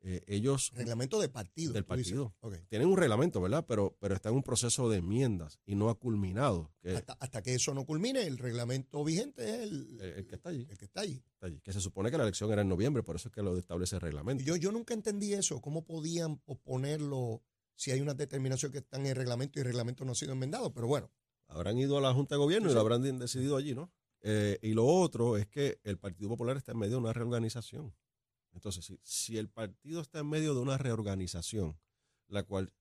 Eh, 0.03 0.23
ellos 0.25 0.71
Reglamento 0.73 1.21
de 1.21 1.29
partido. 1.29 1.71
Del 1.71 1.85
partido. 1.85 2.33
Tienen 2.67 2.87
un 2.87 2.97
reglamento, 2.97 3.39
¿verdad? 3.39 3.63
Pero, 3.67 3.95
pero 3.99 4.15
está 4.15 4.29
en 4.29 4.35
un 4.35 4.41
proceso 4.41 4.89
de 4.89 4.97
enmiendas 4.97 5.59
y 5.67 5.75
no 5.75 5.91
ha 5.91 5.99
culminado. 5.99 6.73
Que 6.81 6.95
Hasta, 6.95 7.13
hasta 7.13 7.43
que 7.43 7.53
eso 7.53 7.75
no 7.75 7.85
culmine, 7.85 8.25
el 8.25 8.39
reglamento 8.39 9.03
vigente 9.03 9.47
es 9.47 9.59
el, 9.69 9.99
el, 10.01 10.11
el 10.17 10.25
que 10.25 10.35
está 10.35 10.49
allí, 10.49 10.65
el 10.67 10.77
que 10.79 10.85
está 10.85 11.01
allí. 11.01 11.23
Que 11.63 11.73
se 11.73 11.79
supone 11.79 12.09
que 12.09 12.17
la 12.17 12.23
elección 12.23 12.51
era 12.51 12.63
en 12.63 12.69
noviembre, 12.69 13.03
por 13.03 13.17
eso 13.17 13.29
es 13.29 13.35
que 13.35 13.43
lo 13.43 13.55
establece 13.55 13.97
el 13.97 14.01
reglamento. 14.01 14.43
Yo, 14.43 14.55
yo 14.55 14.71
nunca 14.71 14.95
entendí 14.95 15.33
eso, 15.33 15.61
cómo 15.61 15.85
podían 15.85 16.37
posponerlo 16.39 17.43
si 17.75 17.91
hay 17.91 18.01
una 18.01 18.15
determinación 18.15 18.71
que 18.71 18.79
está 18.79 18.97
en 18.97 19.05
el 19.05 19.15
reglamento 19.15 19.59
y 19.59 19.61
el 19.61 19.67
reglamento 19.67 20.05
no 20.05 20.13
ha 20.13 20.15
sido 20.15 20.33
enmendado. 20.33 20.73
Pero 20.73 20.87
bueno, 20.87 21.11
habrán 21.51 21.77
ido 21.77 21.97
a 21.97 22.01
la 22.01 22.13
Junta 22.13 22.35
de 22.35 22.39
Gobierno 22.39 22.67
Sí, 22.69 22.71
y 22.71 22.75
lo 22.75 22.81
habrán 22.81 23.01
de- 23.01 23.11
decidido 23.13 23.55
allí, 23.57 23.73
¿no? 23.75 23.91
Eh, 24.21 24.59
y 24.61 24.73
lo 24.73 24.85
otro 24.85 25.37
es 25.37 25.47
que 25.47 25.79
el 25.83 25.97
Partido 25.97 26.29
Popular 26.29 26.57
está 26.57 26.71
en 26.73 26.79
medio 26.79 26.93
de 26.93 27.01
una 27.01 27.13
reorganización. 27.13 27.93
Entonces, 28.53 28.85
si, 28.85 28.99
si 29.03 29.37
el 29.37 29.49
partido 29.49 30.01
está 30.01 30.19
en 30.19 30.27
medio 30.29 30.53
de 30.53 30.59
una 30.59 30.77
reorganización, 30.77 31.79
la 32.27 32.43
cual 32.43 32.73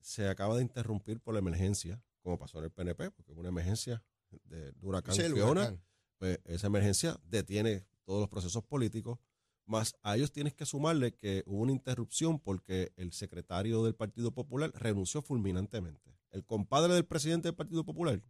se 0.00 0.26
acaba 0.28 0.56
de 0.56 0.62
interrumpir 0.62 1.20
por 1.20 1.34
la 1.34 1.40
emergencia, 1.40 2.02
como 2.22 2.38
pasó 2.38 2.58
en 2.58 2.64
el 2.64 2.70
PNP, 2.70 3.10
porque 3.10 3.32
hubo 3.32 3.40
una 3.40 3.50
emergencia 3.50 4.02
de, 4.44 4.72
de 4.72 4.86
huracán 4.86 5.14
es 5.20 5.26
Fiona, 5.32 5.50
huracán. 5.50 5.82
pues 6.18 6.38
esa 6.44 6.66
emergencia 6.68 7.20
detiene 7.24 7.86
todos 8.04 8.20
los 8.20 8.28
procesos 8.28 8.64
políticos, 8.64 9.18
más 9.66 9.96
a 10.02 10.16
ellos 10.16 10.32
tienes 10.32 10.54
que 10.54 10.64
sumarle 10.64 11.14
que 11.14 11.42
hubo 11.46 11.60
una 11.60 11.72
interrupción 11.72 12.38
porque 12.40 12.92
el 12.96 13.12
secretario 13.12 13.84
del 13.84 13.94
Partido 13.94 14.32
Popular 14.32 14.72
renunció 14.74 15.20
fulminantemente. 15.20 16.17
El 16.30 16.44
compadre 16.44 16.94
del 16.94 17.06
presidente 17.06 17.48
del 17.48 17.54
Partido 17.54 17.84
Popular, 17.84 18.22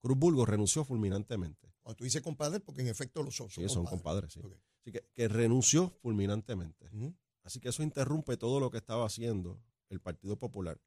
Cruz 0.00 0.18
Burgos, 0.18 0.48
renunció 0.48 0.84
fulminantemente. 0.84 1.72
Cuando 1.82 1.96
tú 1.96 2.04
dices 2.04 2.22
compadre, 2.22 2.60
porque 2.60 2.82
en 2.82 2.88
efecto 2.88 3.22
lo 3.22 3.30
son. 3.30 3.48
Sí, 3.50 3.68
son 3.68 3.86
compadres, 3.86 4.32
sí. 4.32 4.40
Así 4.80 4.92
que, 4.92 5.04
que 5.14 5.28
renunció 5.28 5.90
fulminantemente. 6.02 6.90
Así 7.42 7.60
que 7.60 7.70
eso 7.70 7.82
interrumpe 7.82 8.36
todo 8.36 8.60
lo 8.60 8.70
que 8.70 8.78
estaba 8.78 9.06
haciendo 9.06 9.60
el 9.88 10.00
Partido 10.00 10.36
Popular. 10.36 10.80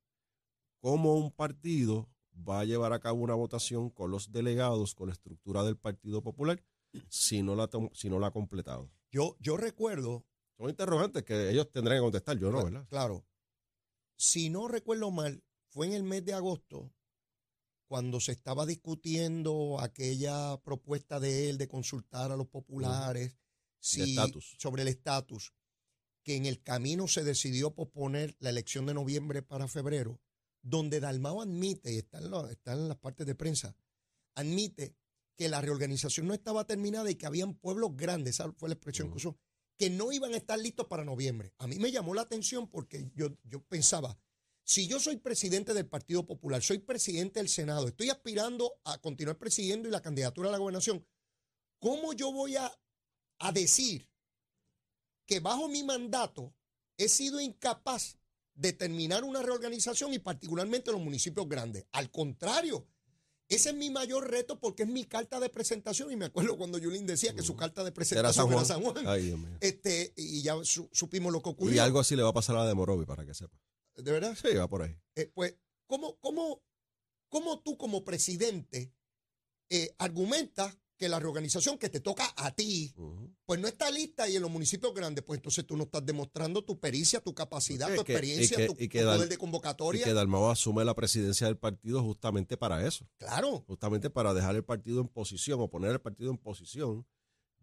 ¿Cómo 0.79 1.15
un 1.15 1.31
partido 1.31 2.09
va 2.47 2.59
a 2.59 2.65
llevar 2.65 2.93
a 2.93 2.99
cabo 2.99 3.21
una 3.21 3.33
votación 3.33 3.89
con 3.89 4.11
los 4.11 4.31
delegados, 4.31 4.93
con 4.93 5.07
la 5.07 5.13
estructura 5.13 5.63
del 5.63 5.77
Partido 5.77 6.21
Popular, 6.21 6.61
si 7.09 7.41
no 7.41 7.55
la, 7.55 7.69
si 7.93 8.09
no 8.09 8.19
la 8.19 8.27
ha 8.27 8.31
completado? 8.31 8.91
Yo, 9.11 9.35
yo 9.39 9.57
recuerdo, 9.57 10.25
Son 10.57 10.69
interrogantes 10.69 11.23
que 11.23 11.49
ellos 11.49 11.69
tendrán 11.71 11.97
que 11.97 12.01
contestar, 12.01 12.37
yo 12.37 12.51
no, 12.51 12.63
¿verdad? 12.63 12.85
claro, 12.87 13.25
si 14.17 14.49
no 14.49 14.67
recuerdo 14.67 15.11
mal, 15.11 15.43
fue 15.75 15.87
en 15.87 15.93
el 15.93 16.03
mes 16.03 16.23
de 16.23 16.31
agosto 16.33 16.89
cuando 17.89 18.21
se 18.21 18.31
estaba 18.31 18.65
discutiendo 18.65 19.77
aquella 19.81 20.57
propuesta 20.63 21.19
de 21.19 21.49
él 21.49 21.57
de 21.57 21.67
consultar 21.67 22.31
a 22.31 22.37
los 22.37 22.47
populares 22.47 23.37
si- 23.79 23.99
sobre 24.57 24.83
el 24.83 24.87
estatus, 24.87 25.53
que 26.23 26.37
en 26.37 26.45
el 26.45 26.63
camino 26.63 27.09
se 27.09 27.25
decidió 27.25 27.75
posponer 27.75 28.37
la 28.39 28.51
elección 28.51 28.85
de 28.85 28.93
noviembre 28.93 29.41
para 29.43 29.67
febrero, 29.67 30.21
donde 30.61 31.01
Dalmao 31.01 31.41
admite, 31.41 31.93
y 31.93 31.97
está 31.97 32.19
en, 32.19 32.31
la- 32.31 32.49
está 32.49 32.71
en 32.71 32.87
las 32.87 32.97
partes 32.97 33.27
de 33.27 33.35
prensa, 33.35 33.75
admite 34.33 34.95
que 35.35 35.49
la 35.49 35.59
reorganización 35.59 36.25
no 36.25 36.33
estaba 36.33 36.65
terminada 36.65 37.11
y 37.11 37.15
que 37.15 37.25
habían 37.25 37.53
pueblos 37.53 37.97
grandes, 37.97 38.35
esa 38.35 38.49
fue 38.53 38.69
la 38.69 38.75
expresión 38.75 39.09
que 39.09 39.17
usó, 39.17 39.37
que 39.77 39.89
no 39.89 40.13
iban 40.13 40.33
a 40.33 40.37
estar 40.37 40.57
listos 40.57 40.87
para 40.87 41.03
noviembre. 41.03 41.53
A 41.57 41.67
mí 41.67 41.79
me 41.79 41.91
llamó 41.91 42.13
la 42.15 42.21
atención 42.21 42.69
porque 42.69 43.11
yo, 43.13 43.27
yo 43.43 43.61
pensaba, 43.65 44.17
si 44.67 44.87
yo 44.87 44.99
soy 44.99 45.17
presidente 45.17 45.73
del 45.75 45.85
Partido 45.87 46.25
Popular, 46.25 46.61
soy 46.61 46.79
presidente 46.79 47.39
del 47.39 47.49
Senado, 47.49 47.87
estoy 47.87 48.09
aspirando 48.09 48.73
a 48.83 48.97
continuar 48.97 49.37
presidiendo 49.37 49.87
y 49.87 49.91
la 49.91 50.01
candidatura 50.01 50.49
a 50.49 50.51
la 50.51 50.57
gobernación, 50.57 51.05
¿cómo 51.79 52.13
yo 52.13 52.31
voy 52.31 52.55
a, 52.55 52.71
a 53.39 53.51
decir 53.51 54.09
que 55.27 55.39
bajo 55.39 55.67
mi 55.67 55.83
mandato 55.83 56.53
he 56.97 57.07
sido 57.09 57.39
incapaz 57.39 58.17
de 58.55 58.73
terminar 58.73 59.23
una 59.23 59.41
reorganización 59.43 60.13
y 60.13 60.19
particularmente 60.19 60.89
en 60.89 60.95
los 60.95 61.03
municipios 61.05 61.47
grandes? 61.47 61.85
Al 61.91 62.09
contrario, 62.09 62.87
ese 63.47 63.69
es 63.69 63.75
mi 63.75 63.91
mayor 63.91 64.31
reto 64.31 64.59
porque 64.59 64.81
es 64.83 64.89
mi 64.89 65.03
carta 65.05 65.39
de 65.39 65.49
presentación 65.49 66.11
y 66.11 66.15
me 66.15 66.25
acuerdo 66.25 66.57
cuando 66.57 66.79
Yulín 66.79 67.05
decía 67.05 67.35
que 67.35 67.43
su 67.43 67.55
carta 67.55 67.83
de 67.83 67.89
Era 67.89 67.93
presentación 67.93 68.33
San 68.33 68.47
era 68.47 68.55
Juan. 68.55 68.65
San 68.65 68.81
Juan. 68.81 69.07
Ay, 69.07 69.25
Dios 69.27 69.37
mío. 69.37 69.57
Este, 69.61 70.11
y 70.17 70.41
ya 70.41 70.55
su- 70.63 70.89
supimos 70.91 71.31
lo 71.31 71.43
que 71.43 71.49
ocurrió. 71.49 71.75
Y 71.75 71.77
algo 71.77 71.99
así 71.99 72.15
le 72.15 72.23
va 72.23 72.29
a 72.29 72.33
pasar 72.33 72.55
a 72.55 72.59
la 72.61 72.67
de 72.67 72.73
Morovi, 72.73 73.05
para 73.05 73.23
que 73.23 73.35
sepa. 73.35 73.55
¿De 73.95 74.11
verdad? 74.11 74.35
Sí, 74.35 74.53
va 74.55 74.67
por 74.67 74.81
ahí. 74.83 74.95
Eh, 75.15 75.31
pues, 75.33 75.55
¿cómo, 75.87 76.17
cómo, 76.19 76.61
cómo 77.29 77.59
tú 77.61 77.77
como 77.77 78.03
presidente 78.03 78.93
eh, 79.69 79.95
argumentas 79.97 80.77
que 80.97 81.09
la 81.09 81.19
reorganización 81.19 81.77
que 81.77 81.89
te 81.89 81.99
toca 81.99 82.23
a 82.37 82.55
ti, 82.55 82.93
pues 83.45 83.59
no 83.59 83.67
está 83.67 83.91
lista 83.91 84.29
y 84.29 84.37
en 84.37 84.41
los 84.41 84.49
municipios 84.49 84.93
grandes, 84.93 85.25
pues 85.25 85.39
entonces 85.39 85.65
tú 85.67 85.75
no 85.75 85.83
estás 85.83 86.05
demostrando 86.05 86.63
tu 86.63 86.79
pericia, 86.79 87.19
tu 87.19 87.33
capacidad, 87.35 87.89
Sí, 87.89 87.95
tu 87.97 88.03
que- 88.05 88.13
experiencia, 88.13 88.55
y 88.55 88.57
que- 88.61 88.67
tu, 88.67 88.75
y 88.83 88.87
que 88.87 88.99
tu 89.01 89.05
Dal- 89.05 89.15
poder 89.17 89.27
de 89.29 89.35
Y 89.35 89.37
convocatoria. 89.37 90.05
que 90.05 90.13
Dalmao 90.13 90.49
asume 90.49 90.85
la 90.85 90.93
presidencia 90.95 91.47
del 91.47 91.57
partido 91.57 92.01
justamente 92.01 92.55
para 92.55 92.87
eso. 92.87 93.05
claro, 93.17 93.65
justamente 93.67 94.09
para 94.09 94.33
dejar 94.33 94.55
el 94.55 94.63
partido 94.63 95.01
en 95.01 95.09
posición 95.09 95.59
o 95.59 95.69
poner 95.69 95.91
el 95.91 95.99
partido 95.99 96.31
en 96.31 96.37
posición 96.37 97.05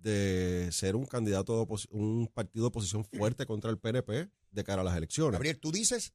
de 0.03 0.69
ser 0.73 0.97
un 0.97 1.07
candidato, 1.07 1.65
de 1.65 1.77
un 1.91 2.29
partido 2.33 2.65
de 2.65 2.69
oposición 2.69 3.05
fuerte 3.05 3.47
contra 3.47 3.71
el 3.71 3.79
PNP 3.79 4.31
de 4.51 4.65
cara 4.65 4.83
a 4.83 4.85
las 4.85 4.97
elecciones. 4.97 5.33
Gabriel, 5.33 5.59
tú 5.59 5.73
dices 5.73 6.13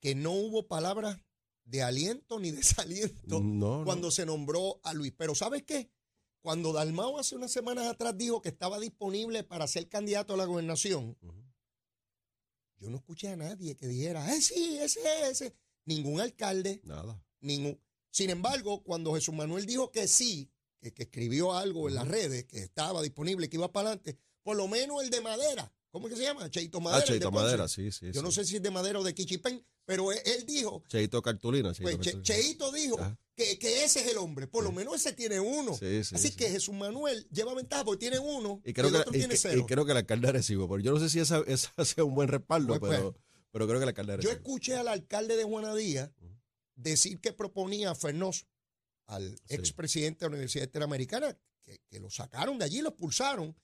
que 0.00 0.14
no 0.14 0.32
hubo 0.32 0.66
palabras 0.68 1.18
de 1.64 1.82
aliento 1.82 2.40
ni 2.40 2.50
desaliento 2.50 3.16
No, 3.42 3.78
no. 3.78 3.84
cuando 3.84 4.10
se 4.10 4.24
nombró 4.26 4.80
a 4.82 4.94
Luis. 4.94 5.12
Pero 5.16 5.34
¿sabes 5.34 5.62
qué? 5.64 5.90
Cuando 6.40 6.72
Dalmao 6.72 7.18
hace 7.18 7.36
unas 7.36 7.52
semanas 7.52 7.86
atrás 7.86 8.16
dijo 8.16 8.40
que 8.40 8.48
estaba 8.48 8.78
disponible 8.80 9.44
para 9.44 9.66
ser 9.66 9.88
candidato 9.88 10.32
a 10.34 10.36
la 10.38 10.46
gobernación, 10.46 11.18
yo 12.78 12.88
no 12.88 12.96
escuché 12.96 13.28
a 13.28 13.36
nadie 13.36 13.76
que 13.76 13.86
dijera, 13.86 14.34
eh, 14.34 14.40
sí, 14.40 14.78
ese, 14.80 15.00
ese. 15.28 15.54
Ningún 15.84 16.18
alcalde, 16.20 16.80
Nada. 16.84 17.22
ningún. 17.40 17.78
Sin 18.10 18.30
embargo, 18.30 18.82
cuando 18.82 19.14
Jesús 19.14 19.34
Manuel 19.34 19.66
dijo 19.66 19.90
que 19.90 20.08
sí, 20.08 20.50
que, 20.80 20.92
que 20.92 21.02
escribió 21.04 21.52
algo 21.54 21.88
en 21.88 21.94
las 21.94 22.08
redes, 22.08 22.44
que 22.44 22.58
estaba 22.58 23.02
disponible, 23.02 23.48
que 23.48 23.56
iba 23.56 23.70
para 23.70 23.88
adelante, 23.90 24.16
por 24.42 24.56
lo 24.56 24.66
menos 24.68 25.02
el 25.02 25.10
de 25.10 25.20
madera. 25.20 25.72
¿Cómo 25.90 26.06
es 26.06 26.14
que 26.14 26.20
se 26.20 26.24
llama? 26.24 26.48
Cheito 26.48 26.80
Madera. 26.80 27.00
Ah, 27.00 27.02
el 27.04 27.06
de 27.08 27.18
Cheito. 27.18 27.32
Madera, 27.32 27.66
sí, 27.68 27.90
sí. 27.90 28.12
Yo 28.12 28.22
no 28.22 28.30
sé 28.30 28.44
si 28.44 28.56
es 28.56 28.62
de 28.62 28.70
madera 28.70 29.00
o 29.00 29.02
de 29.02 29.12
Quichipén, 29.12 29.60
pero 29.84 30.12
él, 30.12 30.20
él 30.24 30.46
dijo, 30.46 30.84
Cheito 30.86 31.20
Cartulina. 31.20 31.72
Cheito 31.74 31.82
pues 31.82 31.96
Cartulina. 31.96 32.22
Cheito 32.22 32.70
dijo 32.70 32.96
que, 33.34 33.58
que 33.58 33.82
ese 33.84 34.00
es 34.02 34.06
el 34.06 34.18
hombre. 34.18 34.46
Por 34.46 34.62
lo 34.62 34.70
menos 34.70 34.94
ese 34.94 35.12
tiene 35.14 35.40
uno. 35.40 35.74
Sí, 35.76 36.04
sí, 36.04 36.14
Así 36.14 36.28
sí. 36.28 36.36
que 36.36 36.48
Jesús 36.48 36.74
Manuel 36.76 37.26
lleva 37.32 37.54
ventaja 37.54 37.84
porque 37.84 37.98
tiene 38.08 38.20
uno 38.20 38.62
Y 38.64 38.72
creo, 38.72 38.86
el 38.86 38.92
que, 38.92 38.98
otro 39.00 39.12
y, 39.16 39.18
tiene 39.18 39.36
cero. 39.36 39.60
y 39.60 39.66
creo 39.66 39.84
que 39.84 39.90
el 39.90 39.96
alcalde 39.98 40.26
de 40.26 40.28
Arecibo, 40.28 40.68
pero 40.68 40.80
yo 40.80 40.92
no 40.92 41.00
sé 41.00 41.10
si 41.10 41.18
esa, 41.18 41.42
esa 41.48 41.72
sea 41.84 42.04
un 42.04 42.14
buen 42.14 42.28
respaldo, 42.28 42.78
Pues, 42.78 42.92
pero, 42.96 43.16
pero 43.50 43.66
creo 43.66 43.80
que 43.80 43.82
el 43.82 43.88
alcalde 43.88 44.16
de 44.18 44.22
Yo 44.22 44.30
escuché 44.30 44.76
al 44.76 44.86
alcalde 44.86 45.36
de 45.36 45.42
Juanadía 45.42 46.12
Ujú. 46.22 46.36
decir 46.76 47.18
que 47.18 47.32
proponía 47.32 47.90
a 47.90 47.94
Fernós, 47.96 48.46
al 49.10 49.40
expresidente 49.48 50.24
de 50.24 50.30
la 50.30 50.34
Universidad 50.34 50.64
Interamericana, 50.64 51.36
que, 51.62 51.80
que 51.88 52.00
lo 52.00 52.10
sacaron 52.10 52.58
de 52.58 52.64
allí, 52.64 52.80
lo 52.80 52.90
expulsaron, 52.90 53.56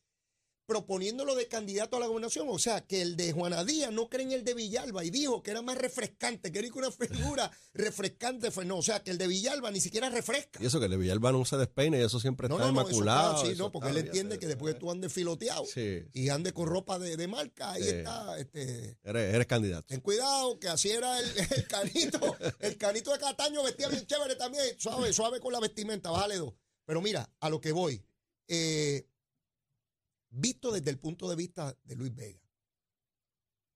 proponiéndolo 0.66 1.34
de 1.34 1.48
candidato 1.48 1.96
a 1.96 2.00
la 2.00 2.06
gobernación. 2.06 2.46
O 2.50 2.58
sea, 2.58 2.80
que 2.86 3.00
el 3.02 3.16
de 3.16 3.32
Juanadía 3.32 3.90
no 3.90 4.08
cree 4.08 4.24
en 4.24 4.32
el 4.32 4.44
de 4.44 4.54
Villalba 4.54 5.04
y 5.04 5.10
dijo 5.10 5.42
que 5.42 5.52
era 5.52 5.62
más 5.62 5.78
refrescante, 5.78 6.52
que 6.52 6.58
era 6.58 6.68
una 6.74 6.90
figura 6.90 7.50
refrescante 7.74 8.50
Fernós. 8.50 8.78
O 8.80 8.82
sea, 8.82 9.02
que 9.02 9.10
el 9.12 9.18
de 9.18 9.26
Villalba 9.28 9.70
ni 9.70 9.80
siquiera 9.80 10.10
refresca. 10.10 10.62
Y 10.62 10.66
eso 10.66 10.78
que 10.78 10.86
el 10.86 10.90
de 10.90 10.96
Villalba 10.96 11.32
no 11.32 11.44
se 11.44 11.56
despeina 11.56 11.96
y 11.98 12.02
eso 12.02 12.18
siempre 12.20 12.48
No, 12.48 12.56
está 12.56 12.66
no, 12.66 12.72
no, 12.72 12.80
eso 12.80 12.90
inmaculado. 12.90 13.34
está, 13.36 13.46
sí, 13.46 13.52
eso 13.52 13.62
no, 13.62 13.72
porque 13.72 13.90
él 13.90 13.96
entiende 13.98 14.38
que 14.38 14.46
después 14.46 14.78
tú 14.78 14.90
andes 14.90 15.12
filoteado 15.12 15.64
Sí, 15.66 16.02
y 16.12 16.28
andes 16.28 16.52
con 16.52 16.66
ropa 16.68 16.98
de, 16.98 17.16
de 17.16 17.28
marca, 17.28 17.72
ahí 17.72 17.82
Sí. 17.82 17.88
está, 17.90 18.38
este, 18.38 18.98
eres, 19.04 19.34
eres 19.34 19.46
candidato. 19.46 19.86
Ten 19.86 20.00
cuidado, 20.00 20.58
que 20.58 20.68
así 20.68 20.90
era 20.90 21.18
el, 21.20 21.26
el 21.56 21.66
canito. 21.68 22.36
El 22.58 22.76
canito 22.76 23.12
de 23.12 23.18
Cataño 23.18 23.62
vestía 23.62 23.88
bien 23.88 24.06
chévere 24.06 24.34
también. 24.36 24.64
Suave, 24.78 25.12
suave 25.12 25.40
con 25.40 25.52
la 25.52 25.60
vestimenta, 25.60 26.10
bájale 26.10 26.36
dos. 26.36 26.54
Pero 26.84 27.00
mira, 27.00 27.28
a 27.40 27.48
lo 27.50 27.60
que 27.60 27.72
voy. 27.72 28.04
eh, 28.48 29.06
visto 30.40 30.72
desde 30.72 30.90
el 30.90 30.98
punto 30.98 31.28
de 31.28 31.36
vista 31.36 31.76
de 31.84 31.96
Luis 31.96 32.14
Vega. 32.14 32.40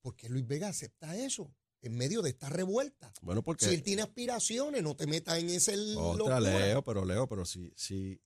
¿Por 0.00 0.17
qué 0.17 0.29
Luis 0.29 0.47
Vega 0.47 0.69
acepta 0.69 1.17
eso? 1.17 1.55
En 1.83 1.97
medio 1.97 2.23
de 2.23 2.31
esta 2.31 2.49
revuelta. 2.49 3.12
Bueno, 3.23 3.43
porque... 3.43 3.67
Si 3.67 3.75
él 3.75 3.83
tiene 3.83 4.02
aspiraciones, 4.02 4.83
no 4.83 4.95
te 4.95 5.07
metas 5.07 5.38
en 5.38 5.49
ese 5.49 5.75
Otra, 5.97 6.38
locura. 6.38 6.40
Leo, 6.40 6.83
pero 6.85 7.05
Leo, 7.05 7.26
pero 7.26 7.45
si, 7.45 7.73
si, 7.75 8.21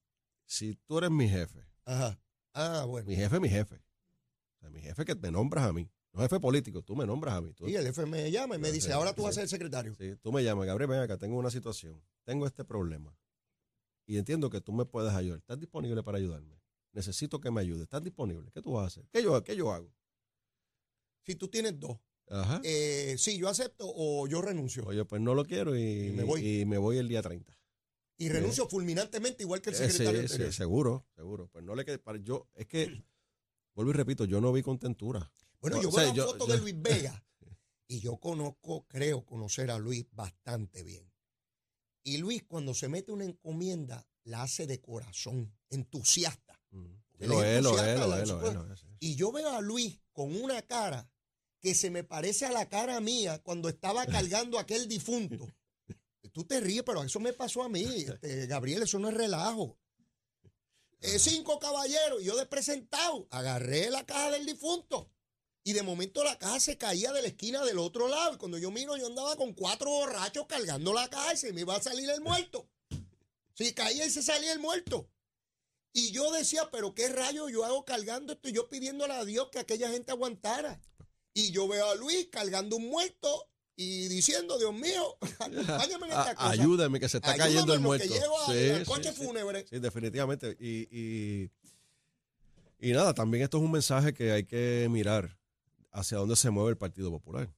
si 0.45 0.75
tú 0.87 0.99
eres 0.99 1.11
mi 1.11 1.29
jefe, 1.29 1.65
Ajá. 1.85 2.19
Ah, 2.53 2.85
bueno. 2.87 3.09
mi 3.09 3.17
jefe 3.17 3.37
es 3.37 3.43
mi 3.43 3.49
jefe. 3.49 3.77
O 3.77 4.61
sea, 4.61 4.71
mi 4.71 4.81
jefe 4.81 5.05
que 5.05 5.15
me 5.15 5.31
nombras 5.31 5.65
a 5.67 5.73
mí. 5.73 5.89
no 6.13 6.21
jefe 6.21 6.39
político, 6.41 6.83
tú 6.83 6.97
me 6.97 7.07
nombras 7.07 7.35
a 7.35 7.41
mí. 7.41 7.53
Tú, 7.53 7.69
Y 7.69 7.75
el 7.77 7.85
jefe 7.85 8.07
me 8.07 8.31
llama 8.31 8.57
y 8.57 8.59
me 8.59 8.71
dice, 8.73 8.93
ahora 8.93 9.13
tú 9.15 9.23
vas 9.23 9.31
a 9.31 9.35
ser 9.35 9.43
el 9.45 9.49
secretario. 9.49 9.95
sí, 9.97 10.17
tú 10.23 10.33
me 10.33 10.43
llamas, 10.43 10.67
Gabriel, 10.67 10.91
ven 10.91 11.01
acá, 11.01 11.17
tengo 11.19 11.37
una 11.37 11.51
situación, 11.51 12.01
tengo 12.25 12.47
este 12.47 12.65
problema. 12.65 13.17
Y 14.07 14.19
entiendo 14.19 14.51
que 14.51 14.61
tú 14.61 14.73
me 14.73 14.85
puedes 14.85 15.13
ayudar. 15.13 15.39
¿Estás 15.39 15.59
disponible 15.59 16.03
para 16.03 16.19
ayudarme? 16.19 16.57
Necesito 16.95 17.41
que 17.41 17.51
me 17.51 17.61
ayudes. 17.61 17.83
¿Estás 17.83 18.03
disponible? 18.03 18.51
¿Qué 18.53 18.63
tú 18.63 18.73
vas 18.73 18.85
a 18.85 18.87
hacer? 18.87 19.05
¿Qué 19.13 19.23
yo, 19.23 19.43
qué 19.45 19.55
yo 19.57 19.71
hago? 19.73 19.93
Si 21.27 21.35
tú 21.35 21.49
tienes 21.49 21.79
dos, 21.79 21.99
Ajá. 22.29 22.61
eh, 22.65 23.17
sí, 23.19 23.37
yo 23.39 23.49
acepto 23.49 23.85
o 23.87 24.27
yo 24.27 24.41
renuncio. 24.43 24.85
Oye, 24.87 25.05
pues 25.05 25.21
no 25.21 25.35
lo 25.35 25.45
quiero 25.45 25.77
y, 25.77 26.09
Y 26.09 26.11
me 26.13 26.23
voy. 26.23 26.47
y 26.61 26.65
me 26.65 26.79
voy 26.79 26.99
el 26.99 27.09
día 27.09 27.21
30. 27.23 27.53
y 28.17 28.29
renuncio 28.29 28.69
fulminantemente 28.69 29.43
igual 29.43 29.61
que 29.61 29.71
el 29.71 29.77
secretario 29.77 30.29
sí, 30.29 30.37
sí, 30.37 30.53
seguro, 30.53 31.05
seguro. 31.17 31.49
Pues 31.49 31.65
no 31.65 31.75
le 31.75 31.85
quede 31.85 31.99
para 31.99 32.19
yo, 32.19 32.49
es 32.55 32.67
que, 32.67 33.05
vuelvo 33.75 33.91
y 33.91 33.95
repito, 33.95 34.25
yo 34.25 34.41
no 34.41 34.53
vi 34.53 34.63
contentura. 34.63 35.33
Bueno, 35.61 35.83
yo 35.83 35.89
O 35.89 35.93
sea, 35.93 36.05
veo 36.05 36.15
la 36.15 36.25
foto 36.33 36.47
yo- 36.47 36.53
de 36.55 36.61
Luis 36.61 36.75
Vega 36.83 37.27
y 37.89 37.99
yo 38.01 38.19
conozco, 38.19 38.87
creo 38.87 39.25
conocer 39.25 39.71
a 39.73 39.79
Luis 39.79 40.07
bastante 40.13 40.85
bien. 40.85 41.11
Y 42.05 42.19
Luis 42.19 42.45
cuando 42.45 42.73
se 42.75 42.89
mete 42.89 43.11
una 43.13 43.25
encomienda 43.25 44.07
la 44.25 44.43
hace 44.43 44.67
de 44.67 44.81
corazón, 44.81 45.53
entusiasta. 45.71 46.61
Lo 47.19 47.43
es 47.43 47.63
lo 47.63 47.83
es, 47.83 47.99
lo 47.99 48.17
es, 48.17 48.29
lo. 48.29 48.67
Y 49.01 49.17
yo 49.17 49.33
veo 49.33 49.51
a 49.51 49.61
Luis 49.61 50.01
con 50.13 50.35
una 50.35 50.63
cara 50.63 51.09
que 51.61 51.75
se 51.75 51.91
me 51.91 52.05
parece 52.05 52.45
a 52.45 52.53
la 52.53 52.69
cara 52.69 53.01
mía 53.01 53.41
cuando 53.43 53.69
estaba 53.69 54.07
cargando 54.07 54.59
a 54.59 54.63
aquel 54.63 54.89
difunto. 54.89 55.49
Tú 56.33 56.45
te 56.45 56.61
ríes, 56.61 56.83
pero 56.83 57.03
eso 57.03 57.21
me 57.21 57.33
pasó 57.33 57.63
a 57.63 57.69
mí, 57.69 57.85
este, 57.85 58.47
Gabriel, 58.47 58.83
eso 58.83 58.99
no 58.99 59.09
es 59.09 59.15
relajo. 59.15 59.79
Eh, 61.01 61.19
cinco 61.19 61.59
caballeros, 61.61 62.23
yo 62.23 62.35
de 62.37 62.47
presentado, 62.47 63.29
agarré 63.31 63.91
la 63.91 64.05
caja 64.05 64.33
del 64.33 64.45
difunto. 64.45 65.11
Y 65.63 65.73
de 65.73 65.83
momento 65.83 66.25
la 66.25 66.39
caja 66.39 66.61
se 66.61 66.77
caía 66.77 67.13
de 67.13 67.23
la 67.23 67.29
esquina 67.29 67.65
del 67.65 67.79
otro 67.79 68.09
lado. 68.09 68.35
Y 68.35 68.37
cuando 68.37 68.59
yo 68.59 68.71
miro, 68.71 68.97
yo 68.97 69.07
andaba 69.07 69.37
con 69.37 69.55
cuatro 69.55 69.91
borrachos 69.91 70.47
cargando 70.47 70.93
la 70.93 71.09
caja 71.09 71.35
y 71.35 71.37
se 71.37 71.53
me 71.53 71.63
iba 71.63 71.77
a 71.77 71.83
salir 71.83 72.09
el 72.11 72.21
muerto. 72.21 72.69
Si 73.57 73.73
caía 73.73 74.05
y 74.05 74.11
se 74.11 74.21
salía 74.21 74.53
el 74.53 74.59
muerto. 74.59 75.09
Y 75.97 76.11
yo 76.11 76.31
decía, 76.33 76.69
pero 76.71 76.93
qué 76.93 77.09
rayo 77.09 77.49
yo 77.49 77.65
hago 77.65 77.85
cargando 77.85 78.33
esto 78.35 78.49
y 78.49 78.53
yo 78.53 78.69
pidiéndole 78.69 79.15
a 79.15 79.25
Dios 79.25 79.49
que 79.51 79.61
aquella 79.61 79.89
gente 79.91 80.11
aguantara. 80.13 80.81
Y 81.33 81.51
yo 81.53 81.67
veo 81.69 81.89
a 81.91 81.95
Luis 81.95 82.29
cargando 82.31 82.77
un 82.77 82.89
muerto 82.89 83.49
y 83.77 84.09
diciendo, 84.09 84.59
Dios 84.59 84.75
mío, 84.75 85.17
acompáñame 85.41 86.07
en 86.07 86.13
esta 86.13 86.35
cosa. 86.35 86.51
ayúdame 86.51 86.99
que 87.01 87.09
se 87.09 87.17
está 87.19 87.31
Ayúdame 87.31 87.51
cayendo 87.53 87.75
el 87.75 87.81
muerto. 87.81 88.09
Que 88.09 88.21
Sí, 88.53 88.71
al 88.71 88.79
sí, 88.81 88.85
coche 88.85 89.13
sí. 89.13 89.25
fúnebre. 89.25 89.67
Sí, 89.71 89.79
definitivamente. 89.79 90.57
Y, 90.61 90.89
y, 90.91 91.51
y 92.81 92.93
nada, 92.93 93.15
también 93.15 93.45
esto 93.45 93.59
es 93.59 93.63
un 93.65 93.71
mensaje 93.73 94.13
que 94.13 94.33
hay 94.33 94.45
que 94.45 94.89
mirar 94.91 95.39
hacia 95.93 96.19
dónde 96.19 96.35
se 96.37 96.51
mueve 96.51 96.71
el 96.71 96.77
Partido 96.77 97.11
Popular. 97.13 97.53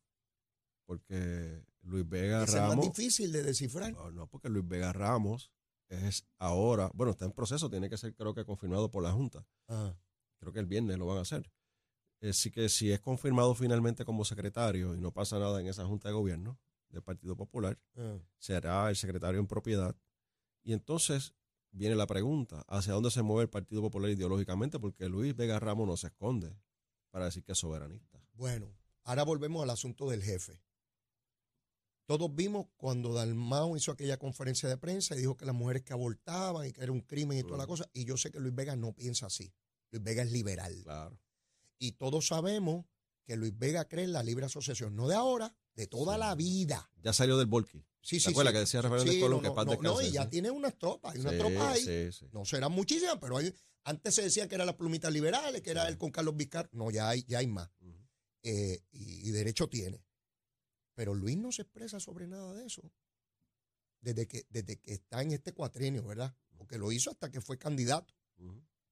Porque 0.85 1.63
Luis 1.83 2.07
Vega 2.09 2.45
Ese 2.45 2.57
es 2.57 2.61
más 2.63 2.71
Ramos. 2.71 2.93
difícil 2.95 3.33
de 3.33 3.43
descifrar. 3.43 3.93
No, 3.93 4.11
no, 4.11 4.27
porque 4.27 4.49
Luis 4.51 4.67
Vega 4.69 4.93
Ramos 4.93 5.51
es 5.89 6.27
ahora, 6.39 6.91
bueno, 6.95 7.13
está 7.13 7.25
en 7.25 7.33
proceso, 7.33 7.71
tiene 7.71 7.89
que 7.89 7.97
ser 7.97 8.15
creo 8.15 8.35
que 8.35 8.45
confirmado 8.45 8.91
por 8.91 9.03
la 9.03 9.13
Junta. 9.13 9.47
Ajá. 9.69 9.99
Creo 10.39 10.53
que 10.53 10.59
el 10.61 10.67
viernes 10.67 10.99
lo 10.99 11.07
van 11.07 11.19
a 11.19 11.23
hacer. 11.23 11.51
Así 12.23 12.51
que 12.51 12.69
si 12.69 12.91
es 12.91 13.01
confirmado 13.01 13.55
finalmente 13.55 14.05
como 14.05 14.25
secretario 14.25 14.95
y 14.95 15.01
no 15.01 15.13
pasa 15.13 15.39
nada 15.39 15.61
en 15.61 15.67
esa 15.69 15.85
Junta 15.87 16.09
de 16.09 16.15
Gobierno 16.15 16.59
del 16.89 17.03
Partido 17.03 17.37
Popular, 17.37 17.79
Ah. 17.97 18.19
será 18.39 18.89
el 18.89 18.97
secretario 18.97 19.39
en 19.41 19.47
propiedad. 19.47 19.95
Y 20.63 20.73
entonces 20.73 21.35
viene 21.71 21.95
la 21.95 22.07
pregunta, 22.07 22.65
¿hacia 22.69 22.95
dónde 22.95 23.11
se 23.11 23.23
mueve 23.23 23.43
el 23.43 23.51
Partido 23.51 23.83
Popular 23.83 24.11
ideológicamente? 24.11 24.79
Porque 24.79 25.09
Luis 25.09 25.37
Vega 25.37 25.59
Ramos 25.61 25.87
no 25.87 25.97
se 25.97 26.09
esconde 26.09 26.57
para 27.11 27.27
decir 27.27 27.45
que 27.45 27.53
es 27.53 27.59
soberanista. 27.59 28.21
Bueno, 28.33 28.75
ahora 29.05 29.23
volvemos 29.25 29.63
al 29.63 29.71
asunto 29.71 30.09
del 30.09 30.23
jefe. 30.23 30.61
Todos 32.07 32.33
vimos 32.35 32.67
cuando 32.77 33.13
Dalmao 33.13 33.77
hizo 33.77 33.91
aquella 33.91 34.17
conferencia 34.17 34.69
de 34.69 34.77
prensa 34.77 35.15
y 35.17 35.19
dijo 35.19 35.37
que 35.37 35.45
las 35.45 35.55
mujeres 35.55 35.83
que 35.83 35.93
abortaban 35.93 36.67
y 36.69 36.73
que 36.73 36.83
era 36.83 36.93
un 36.93 37.01
crimen 37.01 37.39
y 37.39 37.43
toda 37.43 37.59
la 37.59 37.67
cosa. 37.67 37.89
Y 37.93 38.05
yo 38.05 38.17
sé 38.17 38.31
que 38.31 38.39
Luis 38.39 38.55
Vega 38.55 38.77
no 38.77 38.93
piensa 38.93 39.27
así. 39.27 39.53
Luis 39.91 40.05
Vega 40.05 40.23
es 40.23 40.31
liberal. 40.31 40.81
Claro. 40.85 41.21
Y 41.79 41.93
todos 41.93 42.29
sabemos 42.29 42.87
que 43.25 43.37
Luis 43.37 43.59
Vega 43.59 43.87
cree 43.89 44.05
en 44.05 44.13
la 44.13 44.23
libre 44.23 44.47
asociación, 44.47 44.95
no 44.95 45.09
de 45.09 45.17
ahora, 45.17 45.53
de 45.75 45.89
toda 45.89 46.15
Sí. 46.15 46.21
la 46.21 46.35
vida. 46.37 46.91
Ya 47.03 47.13
salió 47.13 47.37
del 47.39 47.49
Volky. 47.49 47.85
Sí, 48.01 48.19
¿Te 48.19 48.21
sí, 48.21 48.31
acuerdas 48.31 48.53
sí. 48.53 48.55
que 48.55 48.61
decía 48.61 48.83
Rafael 48.83 49.09
Sí, 49.09 49.21
Colón 49.21 49.43
no, 49.43 49.49
que 49.51 49.55
paz 49.57 49.67
no, 49.67 49.83
no, 49.83 50.01
y 50.01 50.13
ya 50.13 50.31
tiene 50.31 50.49
unas 50.53 50.79
tropas, 50.79 51.13
hay 51.15 51.21
unas 51.21 51.37
tropas 51.37 51.75
ahí. 51.75 52.11
No 52.31 52.45
serán 52.45 52.71
muchísimas, 52.71 53.19
pero 53.21 53.37
hay, 53.39 53.53
antes 53.83 54.15
se 54.15 54.23
decía 54.23 54.47
que 54.47 54.55
eran 54.55 54.69
las 54.69 54.77
plumitas 54.77 55.13
liberales, 55.13 55.61
que 55.61 55.73
era 55.73 55.89
él 55.89 55.99
con 55.99 56.13
Carlos 56.13 56.37
Vizcar. 56.37 56.69
No, 56.73 56.93
ya 56.93 57.09
hay, 57.09 57.25
ya 57.27 57.39
hay 57.39 57.49
más. 57.49 57.69
Eh, 58.45 58.81
y, 58.93 59.29
y 59.29 59.31
derecho 59.33 59.69
tiene. 59.69 60.06
Pero 60.97 61.15
Luis 61.15 61.37
no 61.37 61.53
se 61.53 61.63
expresa 61.63 62.01
sobre 62.01 62.27
nada 62.27 62.53
de 62.55 62.67
eso. 62.67 62.83
Desde 64.01 64.27
que, 64.27 64.45
desde 64.49 64.77
que 64.81 64.95
está 64.95 65.23
en 65.23 65.31
este 65.31 65.53
cuatrenio, 65.53 66.05
¿verdad? 66.05 66.35
Porque 66.57 66.79
lo 66.79 66.91
hizo 66.91 67.11
hasta 67.11 67.31
que 67.31 67.41
fue 67.41 67.59
candidato 67.59 68.13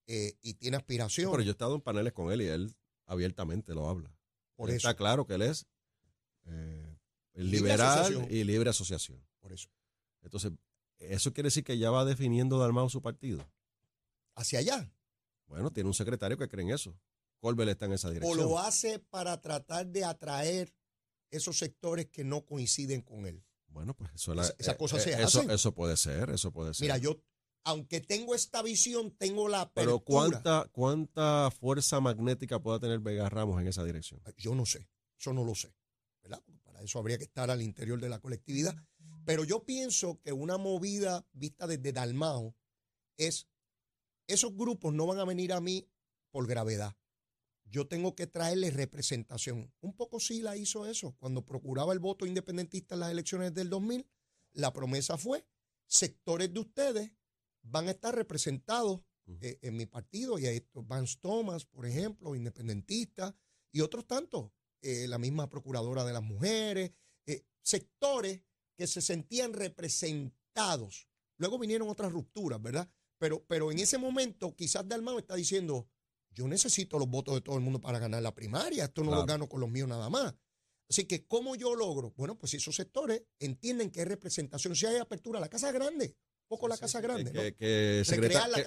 eh, 0.06 0.36
y 0.42 0.54
tiene 0.54 0.76
Sí, 0.76 0.80
aspiración. 0.80 1.30
pero 1.32 1.42
yo 1.42 1.50
he 1.50 1.52
estado 1.52 1.74
en 1.74 1.80
paneles 1.80 2.12
con 2.12 2.30
él 2.30 2.42
y 2.42 2.46
él 2.46 2.76
abiertamente 3.06 3.74
lo 3.74 3.88
habla. 3.88 4.14
por 4.54 4.70
Él 4.70 4.76
eso. 4.76 4.86
Está 4.88 4.96
claro 4.96 5.26
que 5.26 5.34
él 5.34 5.42
es 5.42 5.66
eh, 6.46 6.96
Libre 7.34 7.58
liberal 7.72 8.26
y 8.30 8.44
libre 8.44 8.70
asociación. 8.70 9.20
Por 9.40 9.52
eso. 9.52 9.68
Entonces, 10.22 10.52
eso 10.98 11.32
quiere 11.32 11.48
decir 11.48 11.64
que 11.64 11.78
ya 11.78 11.90
va 11.90 12.04
definiendo 12.04 12.58
Dalmau 12.58 12.88
su 12.90 13.02
partido. 13.02 13.44
Hacia 14.34 14.58
allá. 14.60 14.92
Bueno, 15.46 15.72
tiene 15.72 15.88
un 15.88 15.94
secretario 15.94 16.36
que 16.38 16.48
cree 16.48 16.64
en 16.64 16.70
eso. 16.72 16.96
Colbert 17.40 17.70
está 17.70 17.86
en 17.86 17.92
esa 17.92 18.08
O 18.08 18.12
dirección. 18.12 18.36
lo 18.38 18.58
hace 18.58 18.98
para 18.98 19.40
tratar 19.40 19.86
de 19.86 20.04
atraer 20.04 20.72
esos 21.36 21.58
sectores 21.58 22.06
que 22.06 22.24
no 22.24 22.44
coinciden 22.44 23.02
con 23.02 23.26
él. 23.26 23.44
Bueno, 23.68 23.94
pues 23.94 24.10
eso, 24.14 24.32
es 24.32 24.36
la- 24.36 24.54
Esa- 24.58 24.72
eh, 24.72 24.76
cosas 24.76 25.02
se 25.02 25.10
eh, 25.10 25.14
eso, 25.22 25.40
hacen. 25.40 25.50
eso 25.50 25.74
puede 25.74 25.96
ser, 25.96 26.30
eso 26.30 26.52
puede 26.52 26.74
ser. 26.74 26.84
Mira, 26.84 26.98
yo, 26.98 27.20
aunque 27.64 28.00
tengo 28.00 28.34
esta 28.34 28.62
visión, 28.62 29.10
tengo 29.16 29.48
la 29.48 29.62
apertura. 29.62 29.84
Pero 29.84 30.00
¿cuánta, 30.00 30.68
¿cuánta 30.72 31.50
fuerza 31.50 32.00
magnética 32.00 32.60
puede 32.60 32.78
tener 32.80 33.00
Vega 33.00 33.28
Ramos 33.28 33.60
en 33.60 33.66
esa 33.68 33.82
dirección? 33.82 34.20
Yo 34.36 34.54
no 34.54 34.64
sé, 34.66 34.88
eso 35.18 35.32
no 35.32 35.44
lo 35.44 35.54
sé, 35.54 35.74
Para 36.62 36.82
eso 36.82 36.98
habría 36.98 37.18
que 37.18 37.24
estar 37.24 37.50
al 37.50 37.62
interior 37.62 38.00
de 38.00 38.08
la 38.08 38.18
colectividad. 38.20 38.74
Pero 39.24 39.44
yo 39.44 39.64
pienso 39.64 40.20
que 40.20 40.32
una 40.32 40.58
movida 40.58 41.26
vista 41.32 41.66
desde 41.66 41.92
Dalmao 41.92 42.54
es, 43.16 43.48
esos 44.26 44.54
grupos 44.54 44.92
no 44.92 45.06
van 45.06 45.18
a 45.18 45.24
venir 45.24 45.52
a 45.52 45.60
mí 45.60 45.88
por 46.30 46.46
gravedad. 46.46 46.94
Yo 47.74 47.88
tengo 47.88 48.14
que 48.14 48.28
traerles 48.28 48.74
representación. 48.74 49.74
Un 49.80 49.96
poco 49.96 50.20
sí 50.20 50.42
la 50.42 50.56
hizo 50.56 50.86
eso. 50.86 51.16
Cuando 51.18 51.44
procuraba 51.44 51.92
el 51.92 51.98
voto 51.98 52.24
independentista 52.24 52.94
en 52.94 53.00
las 53.00 53.10
elecciones 53.10 53.52
del 53.52 53.68
2000, 53.68 54.06
la 54.52 54.72
promesa 54.72 55.18
fue, 55.18 55.44
sectores 55.88 56.54
de 56.54 56.60
ustedes 56.60 57.10
van 57.62 57.88
a 57.88 57.90
estar 57.90 58.14
representados 58.14 59.00
eh, 59.40 59.58
en 59.60 59.76
mi 59.76 59.86
partido. 59.86 60.38
Y 60.38 60.46
ahí 60.46 60.58
está 60.58 60.82
Vance 60.82 61.18
Thomas, 61.20 61.64
por 61.64 61.84
ejemplo, 61.84 62.36
independentista, 62.36 63.36
y 63.72 63.80
otros 63.80 64.06
tantos. 64.06 64.52
eh, 64.82 65.08
la 65.08 65.18
misma 65.18 65.48
procuradora 65.48 66.04
de 66.04 66.12
las 66.12 66.22
mujeres, 66.22 66.92
eh, 67.26 67.44
sectores 67.60 68.42
que 68.76 68.86
se 68.86 69.00
sentían 69.00 69.52
representados. 69.52 71.08
Luego 71.38 71.58
vinieron 71.58 71.88
otras 71.88 72.12
rupturas, 72.12 72.62
¿verdad? 72.62 72.88
Pero, 73.18 73.44
pero 73.46 73.72
en 73.72 73.80
ese 73.80 73.98
momento 73.98 74.54
quizás 74.54 74.86
Dalmau 74.86 75.18
está 75.18 75.34
diciendo, 75.34 75.88
yo 76.34 76.48
necesito 76.48 76.98
los 76.98 77.08
votos 77.08 77.34
de 77.34 77.40
todo 77.40 77.56
el 77.56 77.62
mundo 77.62 77.80
para 77.80 77.98
ganar 77.98 78.22
la 78.22 78.34
primaria, 78.34 78.84
esto 78.84 79.02
no 79.02 79.14
lo 79.14 79.24
gano 79.24 79.48
con 79.48 79.60
los 79.60 79.70
míos 79.70 79.88
nada 79.88 80.10
más. 80.10 80.34
Así 80.88 81.06
que, 81.06 81.26
¿cómo 81.26 81.56
yo 81.56 81.74
logro? 81.74 82.12
Bueno, 82.16 82.36
pues 82.36 82.50
si 82.50 82.58
esos 82.58 82.76
sectores 82.76 83.22
entienden 83.38 83.90
que 83.90 84.00
hay 84.00 84.06
representación, 84.06 84.76
si 84.76 84.86
hay 84.86 84.98
apertura, 84.98 85.40
la 85.40 85.48
casa 85.48 85.72
grande, 85.72 86.14
poco 86.46 86.68
la 86.68 86.76
casa 86.76 87.00
grande, 87.00 87.32
que, 87.32 87.38
¿no? 87.38 87.56
que 87.56 88.02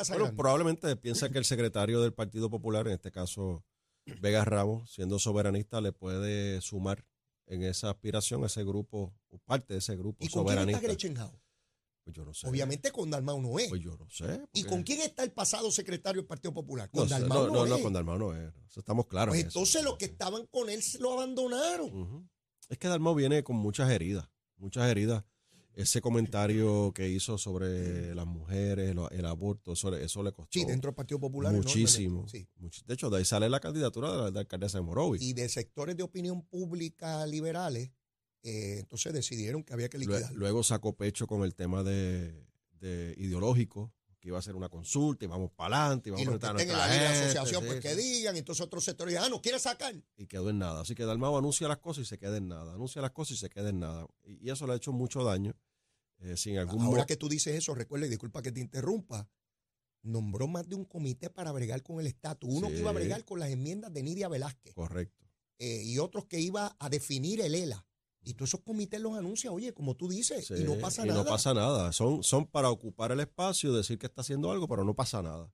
bueno, 0.10 0.36
probablemente 0.36 0.95
piensa 0.97 1.30
que 1.30 1.38
el 1.38 1.45
secretario 1.45 2.01
del 2.01 2.13
Partido 2.13 2.49
Popular, 2.49 2.88
en 2.88 2.93
este 2.93 3.12
caso 3.12 3.63
Vega 4.21 4.45
Ramos, 4.45 4.91
siendo 4.91 5.19
soberanista, 5.19 5.82
le 5.82 5.91
puede 5.91 6.62
sumar 6.62 7.06
en 7.45 7.63
esa 7.63 7.89
aspiración 7.89 8.43
a 8.43 8.47
ese 8.47 8.63
grupo, 8.63 9.13
o 9.30 9.38
parte 9.39 9.73
de 9.73 9.80
ese 9.80 9.95
grupo 9.95 10.17
¿Y 10.23 10.30
con 10.30 10.45
quién 10.45 10.60
está 10.60 10.62
soberanista. 10.62 10.82
Gretchen 10.82 11.17
Howe? 11.17 11.46
Pues 12.08 12.15
yo 12.15 12.24
no 12.24 12.34
sé. 12.34 12.48
Obviamente 12.48 12.89
con 12.89 13.10
Dalmau 13.10 13.41
no 13.41 13.60
es. 13.60 13.67
Pues 13.67 13.82
yo 13.82 13.98
no 13.98 14.10
sé. 14.10 14.41
¿Y 14.54 14.63
con 14.63 14.82
quién 14.84 15.02
está 15.02 15.24
el 15.26 15.34
pasado 15.34 15.70
secretario 15.72 16.22
del 16.22 16.26
Partido 16.28 16.54
Popular? 16.54 16.89
No, 16.93 17.02
Con 17.02 17.10
sé, 17.10 17.15
Dalmau 17.20 17.48
no, 17.48 17.54
no, 17.54 17.65
no, 17.65 17.78
no, 17.78 17.84
con 17.84 17.91
Dalmau 17.91 18.17
no 18.17 18.34
es. 18.34 18.54
Eso 18.70 18.80
estamos 18.80 19.08
claros. 19.08 19.34
Pues 19.34 19.41
en 19.41 19.48
eso. 19.50 19.60
entonces 19.60 19.84
los 19.84 19.98
que 19.98 20.06
estaban 20.06 20.46
con 20.48 20.70
él 20.70 20.82
se 20.82 21.00
lo 21.00 21.12
abandonaron. 21.12 22.30
Es 22.70 22.78
que 22.78 22.88
Dalmau 22.88 23.13
viene 23.13 23.43
con 23.43 23.58
muchas 23.58 23.89
heridas, 23.91 24.30
muchas 24.56 24.89
heridas. 24.89 25.26
Ese 25.74 26.00
comentario 26.00 26.93
que 26.96 27.10
hizo 27.10 27.38
sobre 27.38 28.15
las 28.15 28.26
mujeres, 28.26 28.96
lo- 28.96 29.10
el 29.12 29.26
aborto, 29.26 29.74
eso, 29.74 29.91
le- 29.91 30.04
eso 30.04 30.24
le 30.24 30.32
costó 30.32 30.58
Sí, 30.58 30.65
dentro 30.65 30.89
del 30.89 30.96
Partido 30.96 31.20
Popular. 31.20 31.54
muchísimo. 31.54 32.26
Sí. 32.30 32.48
Much- 32.58 32.84
De 32.86 32.93
hecho, 32.93 33.10
de 33.10 33.17
ahí 33.17 33.26
sale 33.26 33.48
la 33.50 33.60
candidatura 33.60 34.12
de 34.12 34.17
la, 34.17 34.32
de 34.32 34.39
alcaldesa 34.39 34.78
de 34.80 34.84
Morovis. 34.86 35.22
Y 35.22 35.34
de 35.34 35.48
sectores 35.50 35.96
de 35.98 36.04
opinión 36.04 36.41
pública 36.48 37.28
liberales, 37.28 37.91
eh, 38.43 38.78
entonces 38.80 39.13
decidieron 39.13 39.63
que 39.63 39.73
había 39.73 39.89
que 39.89 39.97
liquidarlo. 39.97 40.38
Luego 40.38 40.63
sacó 40.63 40.95
pecho 40.95 41.28
con 41.28 41.43
el 41.43 41.54
tema 41.56 41.84
de, 41.84 42.45
de 42.80 43.13
ideológico, 43.17 43.93
que 44.19 44.30
iba 44.30 44.39
a 44.39 44.41
ser 44.41 44.56
una 44.56 44.67
consulta 44.69 45.26
y 45.26 45.28
vamos 45.28 45.52
para 45.52 45.84
adelante 45.86 46.10
y 46.10 46.12
vamos 46.12 46.26
Y 46.26 46.30
a 46.30 46.32
que 46.34 46.39
presentar 46.39 46.62
en 46.62 46.78
la 46.78 46.88
gente, 46.89 47.06
asociación, 47.23 47.62
sí, 47.63 47.67
pues 47.67 47.82
que 47.82 47.95
sí. 47.95 48.02
digan, 48.13 48.36
entonces 48.36 48.65
otros 48.65 48.84
sectores 48.84 49.15
ah, 49.17 49.30
no 49.30 49.41
quiere 49.41 49.60
sacar. 49.60 49.93
y 50.17 50.26
quedó 50.28 50.50
en 50.50 50.58
nada. 50.60 50.82
Así 50.82 50.95
que 50.95 51.06
Dalmau 51.06 51.38
anuncia 51.38 51.67
las 51.67 51.78
cosas 51.78 52.04
y 52.04 52.06
se 52.08 52.17
queda 52.17 52.38
en 52.38 52.47
nada. 52.47 52.73
Anuncia 52.73 53.02
las 53.02 53.12
cosas 53.12 53.38
y 53.38 53.39
se 53.39 53.50
queda 53.50 53.69
en 53.69 53.80
nada. 53.80 54.08
Y, 54.23 54.47
y 54.47 54.50
eso 54.50 54.65
le 54.65 54.73
ha 54.73 54.76
hecho 54.76 54.91
mucho 54.91 55.23
daño. 55.23 55.56
eh, 56.19 56.36
sin 56.36 56.58
algún 56.58 56.82
Ahora 56.82 57.06
que 57.06 57.15
tú 57.15 57.30
dices 57.30 57.56
eso, 57.56 57.76
recuerda 57.76 58.08
y 58.08 58.10
disculpa 58.10 58.41
que 58.41 58.52
te 58.52 58.60
interrumpa, 58.60 59.30
nombró 60.02 60.47
más 60.47 60.67
de 60.67 60.73
un 60.76 60.86
comité 60.86 61.30
para 61.30 61.52
bregar 61.52 61.84
con 61.84 62.00
el 62.00 62.08
estatus. 62.08 62.50
Uno 62.52 62.69
que 62.69 62.80
iba 62.80 62.89
a 62.89 62.93
Sí. 62.93 63.00
bregar 63.00 63.23
con 63.23 63.39
las 63.39 63.50
enmiendas 63.50 63.93
de 63.93 64.02
Nidia 64.04 64.28
Velázquez 64.30 64.73
Correcto. 64.73 65.26
eh, 65.60 65.84
y 65.84 66.00
otros 66.00 66.26
que 66.26 66.39
iba 66.39 66.76
a 66.80 66.89
definir 66.89 67.39
el 67.41 67.54
ELA. 67.54 67.86
Y 68.29 68.33
todos 68.33 68.49
esos 68.49 68.61
comités 68.61 68.99
los 69.01 69.17
anuncia, 69.17 69.51
oye, 69.51 69.73
como 69.73 69.95
tú 69.95 70.07
dices, 70.09 70.51
y 70.51 70.63
no 70.63 70.75
pasa 70.79 71.05
y 71.05 71.07
nada. 71.09 71.23
no 71.23 71.29
pasa 71.29 71.53
nada. 71.53 71.91
Son, 71.93 72.23
son 72.23 72.45
para 72.45 72.69
ocupar 72.69 73.11
el 73.11 73.19
espacio, 73.19 73.73
decir 73.73 73.97
que 73.97 74.05
está 74.07 74.21
haciendo 74.21 74.51
algo, 74.51 74.67
pero 74.67 74.83
no 74.83 74.93
pasa 74.95 75.21
nada. 75.21 75.51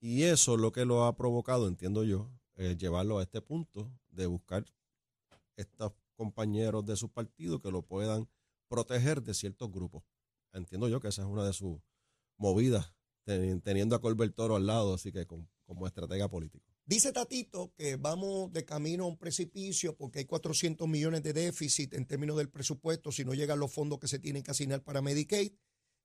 Y 0.00 0.22
eso 0.24 0.54
es 0.54 0.60
lo 0.60 0.72
que 0.72 0.84
lo 0.84 1.04
ha 1.04 1.16
provocado, 1.16 1.68
entiendo 1.68 2.04
yo, 2.04 2.30
eh, 2.56 2.76
llevarlo 2.78 3.18
a 3.18 3.22
este 3.22 3.40
punto 3.40 3.92
de 4.10 4.26
buscar 4.26 4.64
estos 5.56 5.92
compañeros 6.16 6.84
de 6.86 6.96
su 6.96 7.08
partido 7.10 7.60
que 7.60 7.70
lo 7.70 7.82
puedan 7.82 8.28
proteger 8.68 9.22
de 9.22 9.34
ciertos 9.34 9.70
grupos. 9.70 10.02
Entiendo 10.52 10.88
yo 10.88 11.00
que 11.00 11.08
esa 11.08 11.22
es 11.22 11.28
una 11.28 11.44
de 11.44 11.52
sus 11.52 11.78
movidas, 12.36 12.92
teni- 13.26 13.60
teniendo 13.62 13.94
a 13.96 14.00
Colbert 14.00 14.34
Toro 14.34 14.56
al 14.56 14.66
lado, 14.66 14.94
así 14.94 15.12
que 15.12 15.26
con- 15.26 15.48
como 15.64 15.86
estratega 15.86 16.28
político. 16.28 16.71
Dice 16.84 17.12
Tatito 17.12 17.72
que 17.76 17.96
vamos 17.96 18.52
de 18.52 18.64
camino 18.64 19.04
a 19.04 19.06
un 19.06 19.16
precipicio 19.16 19.96
porque 19.96 20.18
hay 20.18 20.24
400 20.24 20.88
millones 20.88 21.22
de 21.22 21.32
déficit 21.32 21.94
en 21.94 22.06
términos 22.06 22.36
del 22.36 22.50
presupuesto 22.50 23.12
si 23.12 23.24
no 23.24 23.34
llegan 23.34 23.60
los 23.60 23.72
fondos 23.72 24.00
que 24.00 24.08
se 24.08 24.18
tienen 24.18 24.42
que 24.42 24.50
asignar 24.50 24.82
para 24.82 25.00
Medicaid. 25.00 25.52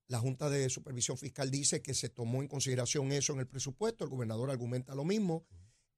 La 0.07 0.19
Junta 0.19 0.49
de 0.49 0.69
Supervisión 0.69 1.17
Fiscal 1.17 1.49
dice 1.49 1.81
que 1.81 1.93
se 1.93 2.09
tomó 2.09 2.41
en 2.41 2.47
consideración 2.47 3.11
eso 3.11 3.33
en 3.33 3.39
el 3.39 3.47
presupuesto. 3.47 4.03
El 4.03 4.11
gobernador 4.11 4.51
argumenta 4.51 4.95
lo 4.95 5.03
mismo. 5.03 5.45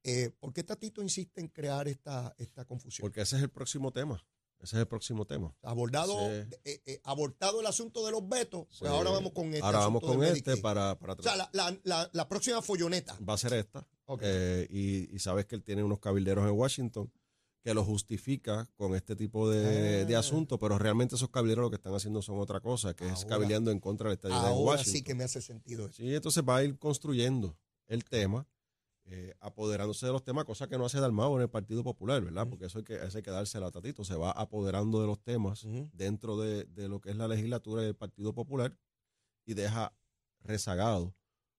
Eh, 0.04 0.32
¿Por 0.39 0.54
qué 0.54 0.63
Tatito 0.63 1.04
insiste 1.04 1.42
en 1.42 1.50
crear 1.50 1.88
esta, 1.88 2.34
esta 2.38 2.65
confusión? 2.65 3.04
Porque 3.04 3.22
ese 3.22 3.36
es 3.36 3.44
el 3.44 3.50
próximo 3.50 3.92
tema. 3.92 4.26
Ese 4.62 4.76
es 4.76 4.80
el 4.82 4.88
próximo 4.88 5.26
tema. 5.26 5.56
Abordado, 5.62 6.13
Sí. 6.19 6.58
eh, 6.65 6.82
eh, 6.86 7.02
abortado 7.06 7.62
el 7.62 7.65
asunto 7.65 8.06
de 8.06 8.12
los 8.12 8.28
vetos, 8.28 8.67
pues 8.78 8.91
ahora 8.91 9.10
vamos 9.12 9.32
con 9.32 9.45
este. 9.54 9.62
Ahora 9.65 9.80
vamos 9.80 10.02
de 10.02 10.08
con 10.08 10.24
este 10.24 10.58
para, 10.58 11.00
para 11.00 11.13
O 11.13 11.22
sea, 11.24 11.36
la, 11.38 11.50
la- 11.54 11.78
la- 11.84 12.10
la 12.12 12.28
próxima 12.28 12.62
folloneta. 12.62 13.17
va 13.28 13.36
a 13.36 13.38
ser 13.38 13.54
esta. 13.54 13.88
Ok. 14.06 14.22
Eh, 14.24 14.67
y, 14.69 15.15
y 15.15 15.19
sabes 15.19 15.45
que 15.45 15.56
él 15.56 15.63
tiene 15.63 15.84
unos 15.84 16.00
cabilderos 16.00 16.45
en 16.45 16.52
Washington 16.58 17.12
que 17.63 17.74
lo 17.74 17.84
justifica 17.86 18.69
con 18.76 18.95
este 18.95 19.15
tipo 19.15 19.50
de, 19.50 20.06
de 20.06 20.15
asuntos, 20.15 20.58
pero 20.60 20.78
realmente 20.78 21.15
esos 21.15 21.30
cabilderos 21.30 21.63
lo 21.63 21.69
que 21.69 21.76
están 21.76 21.93
haciendo 21.93 22.22
son 22.22 22.39
otra 22.39 22.60
cosa, 22.62 22.93
que 22.93 23.06
es 23.06 23.12
Ahora- 23.24 23.28
cabildeando 23.30 23.72
en 23.72 23.80
contra 23.80 24.10
del 24.10 24.19
en 24.24 24.32
Ahora 24.32 24.52
Washington. 24.56 24.93
sí 24.93 25.04
que 25.04 25.13
me 25.15 25.24
hace 25.26 25.41
sentido 25.41 25.86
eso. 25.88 25.95
Sí, 25.98 26.13
entonces 26.15 26.43
va 26.48 26.58
a 26.58 26.63
ir 26.63 26.78
construyendo 26.80 27.58
el 27.88 28.04
tema, 28.06 28.48
eh, 29.12 29.34
apoderándose 29.39 30.06
de 30.06 30.12
los 30.12 30.24
temas, 30.24 30.45
cosa 30.45 30.67
que 30.67 30.78
no 30.78 30.86
hace 30.86 31.00
Dalmau 31.00 31.36
en 31.36 31.41
el 31.41 31.50
Partido 31.50 31.84
Popular, 31.84 32.22
¿verdad? 32.24 32.48
Porque 32.48 32.65
eso 32.65 32.78
hay 32.78 32.84
que, 32.84 32.95
eso 32.95 33.17
hay 33.17 33.24
que 33.24 33.32
dársela 33.32 33.72
Tatito, 33.72 34.04
se 34.04 34.15
va 34.15 34.32
apoderando 34.32 35.02
de 35.02 35.08
los 35.08 35.19
temas 35.24 35.65
dentro 35.93 36.38
de, 36.38 36.65
de 36.65 36.88
lo 36.88 37.02
que 37.02 37.10
es 37.10 37.15
la 37.15 37.28
legislatura 37.28 37.82
del 37.82 37.95
Partido 37.95 38.34
Popular 38.34 38.78
y 39.45 39.56
deja 39.56 39.93
rezagado 40.41 41.15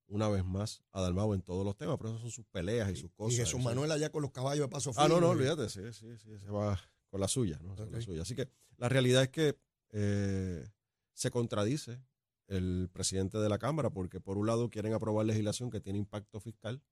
una 0.07 0.29
vez 0.29 0.45
más 0.45 0.83
a 0.93 1.01
Dalmau 1.03 1.35
en 1.35 1.43
todos 1.43 1.65
los 1.65 1.77
temas, 1.77 1.97
pero 1.99 2.11
eso 2.11 2.19
son 2.21 2.31
sus 2.31 2.47
peleas 2.47 2.91
y 2.91 2.97
sus 2.97 3.11
cosas. 3.13 3.35
y 3.35 3.37
Jesús 3.39 3.61
Manuel 3.63 3.91
allá 3.93 4.11
con 4.11 4.23
los 4.23 4.31
caballos 4.33 4.67
de 4.67 4.71
paso 4.71 4.91
Ah, 4.97 5.09
no, 5.09 5.21
no, 5.21 5.29
firme. 5.31 5.49
olvídate, 5.51 5.69
sí, 5.69 5.81
sí, 5.93 6.17
sí, 6.19 6.39
se 6.39 6.51
va 6.51 6.81
con 7.09 7.21
la 7.21 7.29
suya, 7.29 7.59
¿no? 7.63 7.75
Con 7.77 7.91
la 7.93 8.01
suya. 8.01 8.23
Así 8.23 8.35
que 8.35 8.49
la 8.77 8.89
realidad 8.89 9.23
es 9.25 9.29
que 9.31 9.59
eh, 9.93 10.69
se 11.13 11.31
contradice 11.31 12.01
el 12.49 12.89
presidente 12.93 13.39
de 13.39 13.49
la 13.49 13.59
Cámara 13.59 13.91
porque 13.91 14.21
por 14.21 14.37
un 14.39 14.47
lado 14.47 14.71
quieren 14.71 14.93
aprobar 14.95 15.27
legislación 15.27 15.71
que 15.71 15.81
tiene 15.81 15.99
impacto 15.99 16.41
fiscal, 16.41 16.83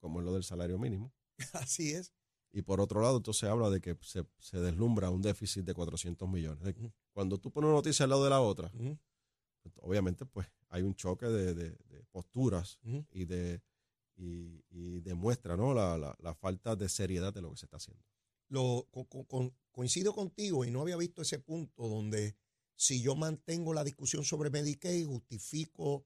como 0.00 0.20
es 0.20 0.24
lo 0.26 0.32
del 0.34 0.42
salario 0.44 0.78
mínimo, 0.78 1.12
Así 1.52 1.92
es. 1.92 2.12
y 2.52 2.62
por 2.62 2.80
otro 2.80 3.00
lado 3.00 3.18
entonces 3.18 3.48
habla 3.48 3.70
de 3.70 3.80
que 3.80 3.96
se, 4.00 4.24
se 4.38 4.58
deslumbra 4.58 5.10
un 5.10 5.22
déficit 5.22 5.64
de 5.64 5.74
400 5.74 6.28
millones. 6.28 6.74
Cuando 7.12 7.38
tú 7.38 7.50
pones 7.52 7.66
una 7.68 7.76
noticia 7.76 8.04
al 8.04 8.10
lado 8.10 8.24
de 8.24 8.30
la 8.30 8.40
otra, 8.40 8.72
obviamente 9.76 10.26
pues 10.26 10.46
hay 10.68 10.82
un 10.82 10.94
choque 10.94 11.26
de, 11.26 11.54
de- 11.54 11.70
de 11.70 12.02
posturas 12.10 12.78
y 13.12 13.24
de 13.26 13.62
y, 14.16 14.62
y 14.68 15.00
demuestra 15.00 15.56
¿no? 15.56 15.72
la, 15.74 15.96
la- 15.96 16.16
la 16.20 16.34
falta 16.34 16.76
de 16.76 16.88
seriedad 16.88 17.32
de 17.32 17.40
lo 17.40 17.50
que 17.50 17.56
se 17.56 17.66
está 17.66 17.78
haciendo. 17.78 18.04
Lo, 18.48 18.86
con- 19.28 19.54
coincido 19.70 20.12
contigo 20.12 20.64
y 20.64 20.70
no 20.70 20.82
había 20.82 20.96
visto 20.96 21.22
ese 21.22 21.38
punto 21.38 21.88
donde 21.88 22.36
si 22.74 23.00
yo 23.00 23.14
mantengo 23.14 23.72
la 23.72 23.84
discusión 23.84 24.24
sobre 24.24 24.50
Medicaid, 24.50 25.06
justifico 25.06 26.04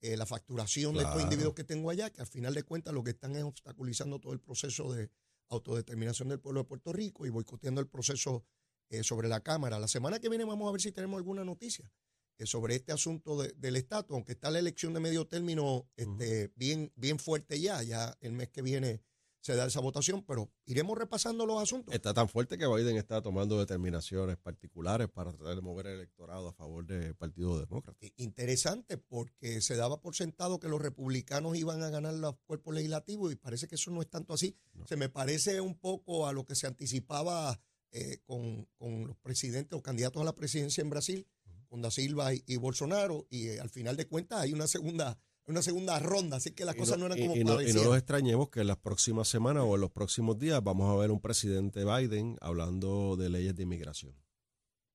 eh, 0.00 0.16
la 0.16 0.26
facturación 0.26 0.94
de 0.94 1.00
estos 1.04 1.22
individuos 1.22 1.54
que 1.54 1.64
tengo 1.64 1.90
allá, 1.90 2.10
que 2.10 2.20
al 2.20 2.26
final 2.26 2.54
de 2.54 2.62
cuentas 2.62 2.92
lo 2.94 3.02
que 3.02 3.10
están 3.10 3.34
es 3.36 3.42
obstaculizando 3.44 4.18
todo 4.20 4.32
el 4.32 4.40
proceso 4.40 4.92
de 4.92 5.10
autodeterminación 5.48 6.28
del 6.28 6.40
pueblo 6.40 6.60
de 6.62 6.68
Puerto 6.68 6.92
Rico 6.92 7.24
y 7.26 7.30
boicoteando 7.30 7.80
el 7.80 7.88
proceso 7.88 8.44
eh, 8.90 9.02
sobre 9.02 9.28
la 9.28 9.40
Cámara. 9.40 9.78
La 9.78 9.88
semana 9.88 10.18
que 10.20 10.28
viene 10.28 10.44
vamos 10.44 10.68
a 10.68 10.72
ver 10.72 10.80
si 10.80 10.92
tenemos 10.92 11.16
alguna 11.18 11.44
noticia 11.44 11.90
eh, 12.38 12.46
sobre 12.46 12.74
este 12.76 12.92
asunto 12.92 13.40
de- 13.40 13.52
del 13.56 13.76
estatus, 13.76 14.14
aunque 14.14 14.32
está 14.32 14.50
la 14.50 14.58
elección 14.58 14.92
de 14.92 15.00
medio 15.00 15.26
término 15.26 15.88
este, 15.96 16.52
bien, 16.56 16.92
bien 16.96 17.18
fuerte 17.18 17.58
ya, 17.60 17.82
ya 17.82 18.16
el 18.20 18.32
mes 18.32 18.48
que 18.50 18.62
viene 18.62 19.02
se 19.46 19.54
da 19.54 19.66
esa 19.66 19.78
votación, 19.80 20.24
pero 20.24 20.50
iremos 20.64 20.98
repasando 20.98 21.46
los 21.46 21.62
asuntos. 21.62 21.94
Está 21.94 22.12
tan 22.12 22.28
fuerte 22.28 22.58
que 22.58 22.66
Biden 22.66 22.96
está 22.96 23.22
tomando 23.22 23.58
determinaciones 23.60 24.36
particulares 24.36 25.08
para 25.08 25.32
tratar 25.32 25.54
de 25.54 25.62
mover 25.62 25.86
el 25.86 25.94
electorado 25.98 26.48
a 26.48 26.52
favor 26.52 26.84
del 26.84 27.14
Partido 27.14 27.58
Demócrata. 27.60 27.96
I- 28.04 28.12
Interesante 28.16 28.98
porque 28.98 29.60
se 29.60 29.76
daba 29.76 30.00
por 30.00 30.16
sentado 30.16 30.58
que 30.58 30.68
los 30.68 30.82
republicanos 30.82 31.56
iban 31.56 31.82
a 31.84 31.90
ganar 31.90 32.14
los 32.14 32.34
cuerpos 32.46 32.74
legislativos 32.74 33.32
y 33.32 33.36
parece 33.36 33.68
que 33.68 33.76
eso 33.76 33.90
no 33.92 34.02
es 34.02 34.10
tanto 34.10 34.34
así. 34.34 34.56
Se 34.86 34.96
me 34.96 35.08
parece 35.08 35.60
un 35.60 35.78
poco 35.78 36.26
a 36.26 36.32
lo 36.32 36.44
que 36.44 36.56
se 36.56 36.66
anticipaba 36.66 37.60
eh, 37.92 38.18
con, 38.24 38.68
con 38.76 39.06
los 39.06 39.16
presidentes 39.18 39.78
o 39.78 39.82
candidatos 39.82 40.20
a 40.20 40.24
la 40.24 40.34
presidencia 40.34 40.82
en 40.82 40.90
Brasil, 40.90 41.26
con 41.68 41.82
Da 41.82 41.90
Silva 41.92 42.34
y, 42.34 42.42
y 42.46 42.56
Bolsonaro, 42.56 43.26
y 43.30 43.46
eh, 43.48 43.60
al 43.60 43.70
final 43.70 43.96
de 43.96 44.06
cuentas 44.08 44.40
hay 44.40 44.52
una 44.52 44.66
segunda, 44.66 45.18
una 45.46 45.62
segunda 45.62 45.98
ronda, 45.98 46.36
así 46.38 46.50
que 46.50 46.64
las 46.64 46.74
Y 46.76 46.78
cosas 46.78 46.98
no, 46.98 47.06
eran 47.06 47.18
y- 47.18 47.22
como 47.22 47.36
y 47.36 47.44
no, 47.44 47.60
y 47.62 47.72
no 47.72 47.84
nos 47.84 47.96
extrañemos 47.96 48.48
que 48.50 48.60
en 48.60 48.66
las 48.66 48.78
próximas 48.78 49.28
semanas 49.28 49.64
o 49.66 49.74
en 49.76 49.80
los 49.80 49.90
próximos 49.90 50.38
días 50.38 50.62
vamos 50.62 50.90
a 50.92 50.96
ver 51.00 51.10
un 51.10 51.20
presidente 51.20 51.84
Biden 51.84 52.36
hablando 52.40 53.16
de 53.16 53.28
leyes 53.30 53.54
de 53.54 53.62
inmigración 53.62 54.14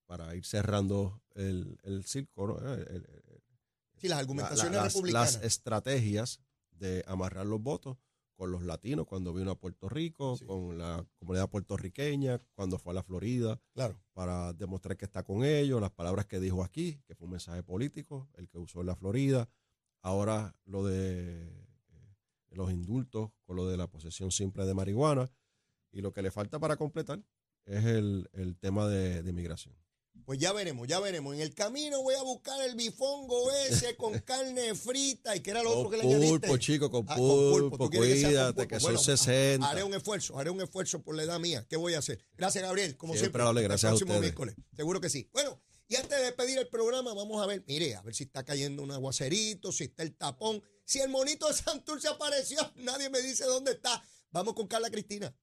para 0.05 0.35
ir 0.35 0.45
cerrando 0.45 1.21
el, 1.35 1.77
el 1.83 2.03
circo, 2.05 2.47
¿no? 2.47 2.57
El- 2.73 2.79
el- 2.81 2.87
el- 2.95 3.41
Sí, 3.97 4.07
las 4.07 4.17
la- 4.17 4.19
argumentaciones 4.19 4.73
la- 4.75 4.83
las, 4.83 4.93
republicanas. 4.93 5.33
las 5.35 5.43
estrategias 5.43 6.41
de 6.71 7.03
amarrar 7.07 7.45
los 7.45 7.61
votos 7.61 7.97
con 8.35 8.51
los 8.51 8.63
latinos 8.63 9.05
cuando 9.05 9.33
vino 9.35 9.51
a 9.51 9.55
Puerto 9.59 9.87
Rico, 9.87 10.35
Sí. 10.35 10.45
con 10.45 10.75
la 10.77 11.05
comunidad 11.19 11.47
puertorriqueña, 11.49 12.39
cuando 12.55 12.79
fue 12.79 12.91
a 12.91 12.95
la 12.95 13.03
Florida, 13.03 13.61
claro. 13.73 14.01
para 14.13 14.51
demostrar 14.53 14.97
que 14.97 15.05
está 15.05 15.21
con 15.23 15.43
ellos, 15.45 15.79
las 15.79 15.91
palabras 15.91 16.25
que 16.25 16.39
dijo 16.39 16.63
aquí, 16.63 16.99
que 17.05 17.13
fue 17.15 17.25
un 17.25 17.31
mensaje 17.33 17.61
político, 17.61 18.27
el 18.33 18.49
que 18.49 18.57
usó 18.57 18.81
en 18.81 18.87
la 18.87 18.95
Florida, 18.95 19.47
ahora 20.01 20.55
lo 20.65 20.85
de 20.85 21.43
eh, 21.43 22.15
los 22.51 22.71
indultos 22.71 23.31
con 23.45 23.55
lo 23.55 23.67
de 23.67 23.77
la 23.77 23.87
posesión 23.87 24.31
simple 24.31 24.65
de 24.65 24.73
marihuana, 24.73 25.31
y 25.91 26.01
lo 26.01 26.13
que 26.13 26.21
le 26.21 26.31
falta 26.31 26.59
para 26.59 26.77
completar 26.77 27.21
es 27.65 27.83
el, 27.85 28.29
el 28.33 28.57
tema 28.57 28.87
de, 28.87 29.21
de 29.23 29.33
migración. 29.33 29.75
Pues 30.25 30.39
ya 30.39 30.51
veremos, 30.53 30.87
ya 30.87 30.99
veremos. 30.99 31.33
En 31.35 31.41
el 31.41 31.53
camino 31.55 32.01
voy 32.03 32.15
a 32.15 32.21
buscar 32.23 32.61
el 32.61 32.75
bifongo 32.75 33.49
ese 33.69 33.95
con 33.95 34.17
carne 34.25 34.75
frita 34.75 35.35
y 35.35 35.39
que 35.41 35.51
era 35.51 35.63
lo 35.63 35.71
otro 35.71 35.83
Con 35.83 35.91
que 35.91 35.97
le 35.97 36.03
añadiste. 36.03 36.39
pulpo, 36.47 36.57
chico, 36.57 36.91
con 36.91 37.05
Ah, 37.07 37.15
con 37.15 37.17
pulpo. 37.17 37.69
pulpo, 37.69 37.85
¿Tú 37.85 37.89
quieres 37.89 38.09
que 38.09 38.19
sea 38.19 38.27
con 38.29 38.31
cuídate, 38.31 38.53
pulpo? 38.53 38.67
que 38.67 38.77
Bueno, 38.83 38.97
son 38.99 39.17
60. 39.17 39.69
Haré 39.69 39.83
un 39.83 39.93
esfuerzo, 39.93 40.37
haré 40.37 40.49
un 40.49 40.61
esfuerzo 40.61 41.01
por 41.01 41.15
la 41.15 41.23
edad 41.23 41.39
mía. 41.39 41.65
¿Qué 41.69 41.75
voy 41.77 41.93
a 41.95 41.99
hacer? 41.99 42.23
Gracias, 42.37 42.63
Gabriel. 42.63 42.97
Como 42.97 43.13
Siempre, 43.13 43.41
siempre. 43.43 43.61
El 43.61 43.67
gracias 43.67 43.89
a 43.89 43.91
próximo 43.93 44.11
ustedes. 44.13 44.21
miércoles. 44.21 44.55
Seguro 44.75 45.01
que 45.01 45.09
sí. 45.09 45.29
Bueno, 45.33 45.61
y 45.91 45.97
antes 45.97 46.17
de 46.17 46.23
despedir 46.23 46.57
el 46.57 46.69
programa, 46.69 47.13
vamos 47.13 47.43
a 47.43 47.45
ver, 47.45 47.65
mire, 47.67 47.95
a 47.95 48.01
ver 48.01 48.15
si 48.15 48.23
está 48.23 48.45
cayendo 48.45 48.81
un 48.81 48.91
aguacerito, 48.91 49.73
si 49.73 49.83
está 49.83 50.03
el 50.03 50.15
tapón. 50.15 50.63
Si 50.85 51.01
el 51.01 51.09
monito 51.09 51.49
de 51.49 51.53
Santurce 51.53 52.07
apareció, 52.07 52.59
nadie 52.77 53.09
me 53.09 53.19
dice 53.19 53.43
dónde 53.43 53.73
está. 53.73 54.01
Vamos 54.29 54.53
con 54.53 54.67
Carla 54.67 54.89
Cristina. 54.89 55.35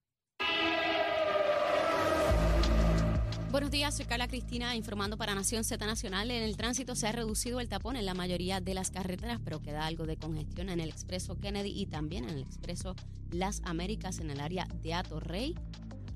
Buenos 3.51 3.71
días, 3.71 3.95
soy 3.95 4.07
Carla 4.07 4.27
Cristina 4.27 4.75
informando 4.75 5.19
para 5.19 5.35
Nación 5.35 5.65
Z 5.65 5.85
Nacional. 5.85 6.31
En 6.31 6.43
el 6.43 6.57
tránsito 6.57 6.97
se 6.97 7.07
ha 7.07 7.13
reducido 7.13 7.61
el 7.61 7.69
tapón 7.69 7.97
en 7.97 8.07
la 8.07 8.15
mayoría 8.15 8.63
de 8.63 8.73
las 8.73 8.91
carreteras, 8.91 9.41
pero 9.45 9.61
queda 9.61 9.85
algo 9.85 10.07
de 10.07 10.17
congestión 10.17 10.71
en 10.71 10.81
el 10.81 10.89
expreso 10.89 11.39
Kennedy 11.39 11.79
y 11.79 11.85
también 11.85 12.25
en 12.25 12.31
el 12.31 12.41
expreso 12.41 12.97
Las 13.31 13.61
Américas 13.65 14.19
en 14.19 14.31
el 14.31 14.41
área 14.41 14.67
de 14.83 14.95
Atorrey. 14.95 15.55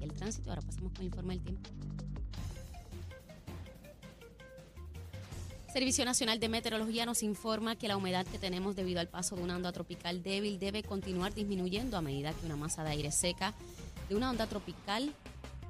Y 0.00 0.04
el 0.04 0.14
tránsito, 0.14 0.48
ahora 0.48 0.62
pasamos 0.62 0.92
con 0.92 1.02
el 1.02 1.08
informe 1.08 1.34
del 1.34 1.42
tiempo. 1.44 1.70
Servicio 5.72 6.04
Nacional 6.04 6.38
de 6.38 6.50
Meteorología 6.50 7.06
nos 7.06 7.22
informa 7.22 7.76
que 7.76 7.88
la 7.88 7.96
humedad 7.96 8.26
que 8.26 8.38
tenemos 8.38 8.76
debido 8.76 9.00
al 9.00 9.08
paso 9.08 9.36
de 9.36 9.42
una 9.42 9.56
onda 9.56 9.72
tropical 9.72 10.22
débil 10.22 10.58
debe 10.58 10.82
continuar 10.82 11.32
disminuyendo 11.32 11.96
a 11.96 12.02
medida 12.02 12.34
que 12.34 12.44
una 12.44 12.56
masa 12.56 12.84
de 12.84 12.90
aire 12.90 13.10
seca 13.10 13.54
de 14.10 14.14
una 14.14 14.28
onda 14.28 14.46
tropical 14.46 15.14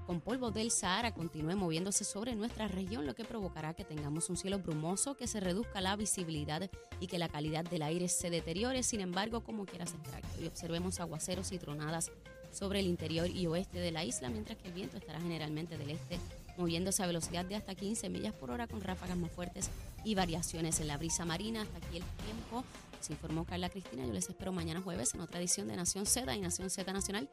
con 0.04 0.20
polvo 0.20 0.50
del 0.50 0.72
Sahara 0.72 1.14
continúe 1.14 1.54
moviéndose 1.54 2.02
sobre 2.02 2.34
nuestra 2.34 2.66
región, 2.66 3.06
lo 3.06 3.14
que 3.14 3.24
provocará 3.24 3.74
que 3.74 3.84
tengamos 3.84 4.28
un 4.28 4.36
cielo 4.36 4.58
brumoso, 4.58 5.16
que 5.16 5.28
se 5.28 5.38
reduzca 5.38 5.80
la 5.80 5.94
visibilidad 5.94 6.68
y 6.98 7.06
que 7.06 7.18
la 7.18 7.28
calidad 7.28 7.64
del 7.64 7.82
aire 7.82 8.08
se 8.08 8.28
deteriore. 8.28 8.82
Sin 8.82 9.00
embargo, 9.00 9.44
como 9.44 9.66
quiera 9.66 9.86
se 9.86 9.94
y 10.42 10.48
observemos 10.48 10.98
aguaceros 10.98 11.52
y 11.52 11.58
tronadas 11.58 12.10
sobre 12.50 12.80
el 12.80 12.86
interior 12.86 13.30
y 13.30 13.46
oeste 13.46 13.78
de 13.78 13.92
la 13.92 14.04
isla, 14.04 14.30
mientras 14.30 14.58
que 14.58 14.66
el 14.66 14.74
viento 14.74 14.96
estará 14.96 15.20
generalmente 15.20 15.78
del 15.78 15.90
este 15.90 16.18
moviéndose 16.56 17.02
a 17.02 17.06
velocidad 17.06 17.44
de 17.44 17.56
hasta 17.56 17.74
15 17.74 18.08
millas 18.08 18.34
por 18.34 18.50
hora 18.50 18.66
con 18.66 18.80
ráfagas 18.80 19.16
más 19.16 19.30
fuertes 19.30 19.70
y 20.04 20.14
variaciones 20.14 20.80
en 20.80 20.88
la 20.88 20.96
brisa 20.98 21.24
marina. 21.24 21.62
Hasta 21.62 21.78
aquí 21.78 21.98
el 21.98 22.04
tiempo. 22.24 22.64
Se 23.00 23.12
informó 23.12 23.44
Carla 23.44 23.68
Cristina. 23.68 24.06
Yo 24.06 24.12
les 24.12 24.28
espero 24.28 24.52
mañana 24.52 24.80
jueves 24.80 25.14
en 25.14 25.20
otra 25.20 25.40
edición 25.40 25.68
de 25.68 25.76
Nación 25.76 26.06
Z 26.06 26.34
y 26.36 26.40
Nación 26.40 26.70
Z 26.70 26.92
Nacional. 26.92 27.28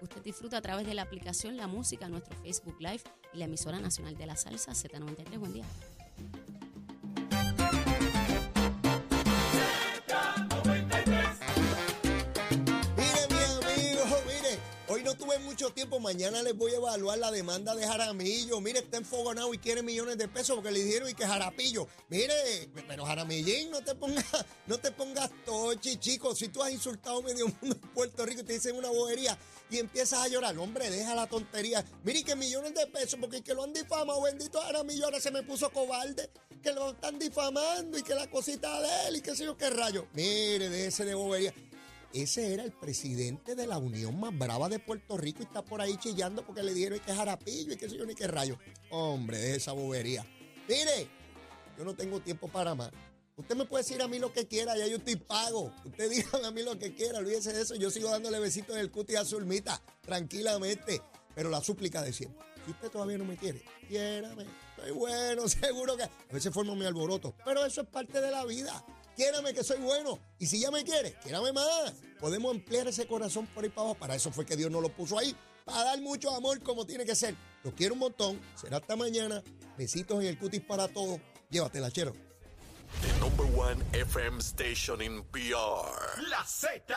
usted 0.00 0.22
disfruta 0.22 0.58
a 0.58 0.62
través 0.62 0.86
de 0.86 0.94
la 0.94 1.02
aplicación 1.02 1.56
La 1.56 1.66
Música, 1.66 2.08
nuestro 2.08 2.36
Facebook 2.36 2.76
Live 2.78 3.02
y 3.34 3.38
la 3.38 3.46
emisora 3.46 3.80
nacional 3.80 4.16
de 4.16 4.26
la 4.26 4.36
salsa 4.36 4.72
Z93. 4.72 5.38
Buen 5.38 5.54
día. 5.54 5.64
Mucho 15.46 15.70
tiempo. 15.70 16.00
Mañana 16.00 16.42
les 16.42 16.54
voy 16.56 16.72
a 16.72 16.76
evaluar 16.76 17.18
la 17.18 17.30
demanda 17.30 17.74
de 17.74 17.86
Jaramillo. 17.86 18.60
Mire, 18.60 18.80
está 18.80 18.98
enfogonado 18.98 19.54
y 19.54 19.58
quiere 19.58 19.82
millones 19.82 20.18
de 20.18 20.26
pesos 20.28 20.56
porque 20.56 20.72
le 20.72 20.82
dijeron 20.82 21.08
y 21.08 21.14
que 21.14 21.24
Jarapillo. 21.24 21.86
Mire, 22.08 22.68
pero 22.86 23.06
Jaramillín, 23.06 23.70
no 23.70 23.82
te 23.82 23.94
pongas, 23.94 24.24
no 24.66 24.78
te 24.78 24.90
pongas 24.90 25.30
tochi, 25.44 25.96
chicos. 25.98 26.38
Si 26.38 26.48
tú 26.48 26.62
has 26.62 26.72
insultado 26.72 27.22
medio 27.22 27.46
mundo 27.62 27.76
en 27.80 27.90
Puerto 27.94 28.26
Rico 28.26 28.40
y 28.40 28.44
te 28.44 28.54
dicen 28.54 28.76
una 28.76 28.90
bobería 28.90 29.38
y 29.70 29.78
empiezas 29.78 30.20
a 30.20 30.28
llorar, 30.28 30.58
hombre, 30.58 30.90
deja 30.90 31.14
la 31.14 31.28
tontería. 31.28 31.84
Mire, 32.02 32.24
que 32.24 32.34
millones 32.34 32.74
de 32.74 32.86
pesos 32.88 33.18
porque 33.20 33.42
que 33.42 33.54
lo 33.54 33.62
han 33.62 33.72
difamado, 33.72 34.20
bendito 34.22 34.60
Jaramillo, 34.60 35.04
ahora 35.04 35.20
se 35.20 35.30
me 35.30 35.44
puso 35.44 35.70
cobarde, 35.70 36.28
que 36.62 36.72
lo 36.72 36.90
están 36.90 37.18
difamando 37.18 37.96
y 37.96 38.02
que 38.02 38.14
la 38.14 38.28
cosita 38.28 38.80
de 38.80 39.08
él 39.08 39.16
y 39.16 39.20
qué 39.20 39.36
sé 39.36 39.44
yo 39.44 39.56
qué 39.56 39.70
rayo. 39.70 40.08
Mire, 40.12 40.68
déjese 40.68 41.04
de 41.04 41.14
bobería. 41.14 41.54
Ese 42.16 42.54
era 42.54 42.64
el 42.64 42.72
presidente 42.72 43.54
de 43.54 43.66
la 43.66 43.76
unión 43.76 44.18
más 44.18 44.36
brava 44.38 44.70
de 44.70 44.78
Puerto 44.78 45.18
Rico 45.18 45.40
y 45.42 45.44
está 45.44 45.62
por 45.62 45.82
ahí 45.82 45.98
chillando 45.98 46.46
porque 46.46 46.62
le 46.62 46.72
dieron 46.72 46.98
que 47.00 47.12
jarapillo 47.12 47.74
y 47.74 47.76
qué 47.76 47.90
sé 47.90 47.98
yo 47.98 48.06
ni 48.06 48.14
qué 48.14 48.26
rayo. 48.26 48.58
Hombre, 48.88 49.36
de 49.36 49.56
esa 49.56 49.72
bobería. 49.72 50.24
Mire, 50.66 51.10
yo 51.76 51.84
no 51.84 51.94
tengo 51.94 52.18
tiempo 52.20 52.48
para 52.48 52.74
más. 52.74 52.90
Usted 53.36 53.54
me 53.54 53.66
puede 53.66 53.84
decir 53.84 54.00
a 54.00 54.08
mí 54.08 54.18
lo 54.18 54.32
que 54.32 54.46
quiera, 54.46 54.78
ya 54.78 54.86
yo 54.86 54.96
estoy 54.96 55.16
pago. 55.16 55.70
Usted 55.84 56.08
dígame 56.10 56.46
a 56.46 56.50
mí 56.52 56.62
lo 56.62 56.78
que 56.78 56.94
quiera, 56.94 57.18
olvídese 57.18 57.52
de 57.52 57.60
eso. 57.60 57.74
Yo 57.74 57.90
sigo 57.90 58.08
dándole 58.08 58.40
besitos 58.40 58.76
en 58.76 58.80
el 58.80 58.90
cuti 58.90 59.14
a 59.16 59.22
Zulmita, 59.22 59.82
tranquilamente. 60.00 61.02
Pero 61.34 61.50
la 61.50 61.60
súplica 61.60 62.00
de 62.00 62.14
siempre. 62.14 62.42
Si 62.64 62.70
usted 62.70 62.90
todavía 62.90 63.18
no 63.18 63.26
me 63.26 63.36
quiere, 63.36 63.62
quiérame. 63.88 64.46
Estoy 64.70 64.92
bueno, 64.92 65.46
seguro 65.50 65.98
que 65.98 66.04
a 66.04 66.10
veces 66.32 66.50
formo 66.50 66.74
mi 66.74 66.86
alboroto. 66.86 67.34
Pero 67.44 67.66
eso 67.66 67.82
es 67.82 67.88
parte 67.88 68.22
de 68.22 68.30
la 68.30 68.46
vida. 68.46 68.82
Quiérame 69.16 69.54
que 69.54 69.64
soy 69.64 69.78
bueno. 69.78 70.18
Y 70.38 70.46
si 70.46 70.60
ya 70.60 70.70
me 70.70 70.84
quiere, 70.84 71.14
quiérame 71.22 71.52
más. 71.52 71.94
Podemos 72.20 72.54
ampliar 72.54 72.86
ese 72.86 73.06
corazón 73.06 73.46
por 73.46 73.64
ahí 73.64 73.70
para 73.70 73.82
abajo. 73.82 73.98
Para 73.98 74.14
eso 74.14 74.30
fue 74.30 74.44
que 74.44 74.56
Dios 74.56 74.70
nos 74.70 74.82
lo 74.82 74.90
puso 74.90 75.18
ahí. 75.18 75.34
Para 75.64 75.84
dar 75.84 76.00
mucho 76.00 76.30
amor 76.34 76.62
como 76.62 76.84
tiene 76.86 77.04
que 77.06 77.14
ser. 77.14 77.34
Los 77.64 77.72
quiero 77.72 77.94
un 77.94 78.00
montón. 78.00 78.38
Será 78.54 78.76
hasta 78.76 78.94
mañana. 78.94 79.42
Besitos 79.78 80.20
en 80.20 80.28
el 80.28 80.38
cutis 80.38 80.60
para 80.60 80.86
todos. 80.88 81.18
Llévatela, 81.50 81.90
chero. 81.90 82.12
The 83.02 83.12
number 83.20 83.46
one 83.58 83.82
FM 83.92 84.40
station 84.40 85.02
in 85.02 85.22
PR. 85.32 86.20
La 86.30 86.44
Z. 86.44 86.94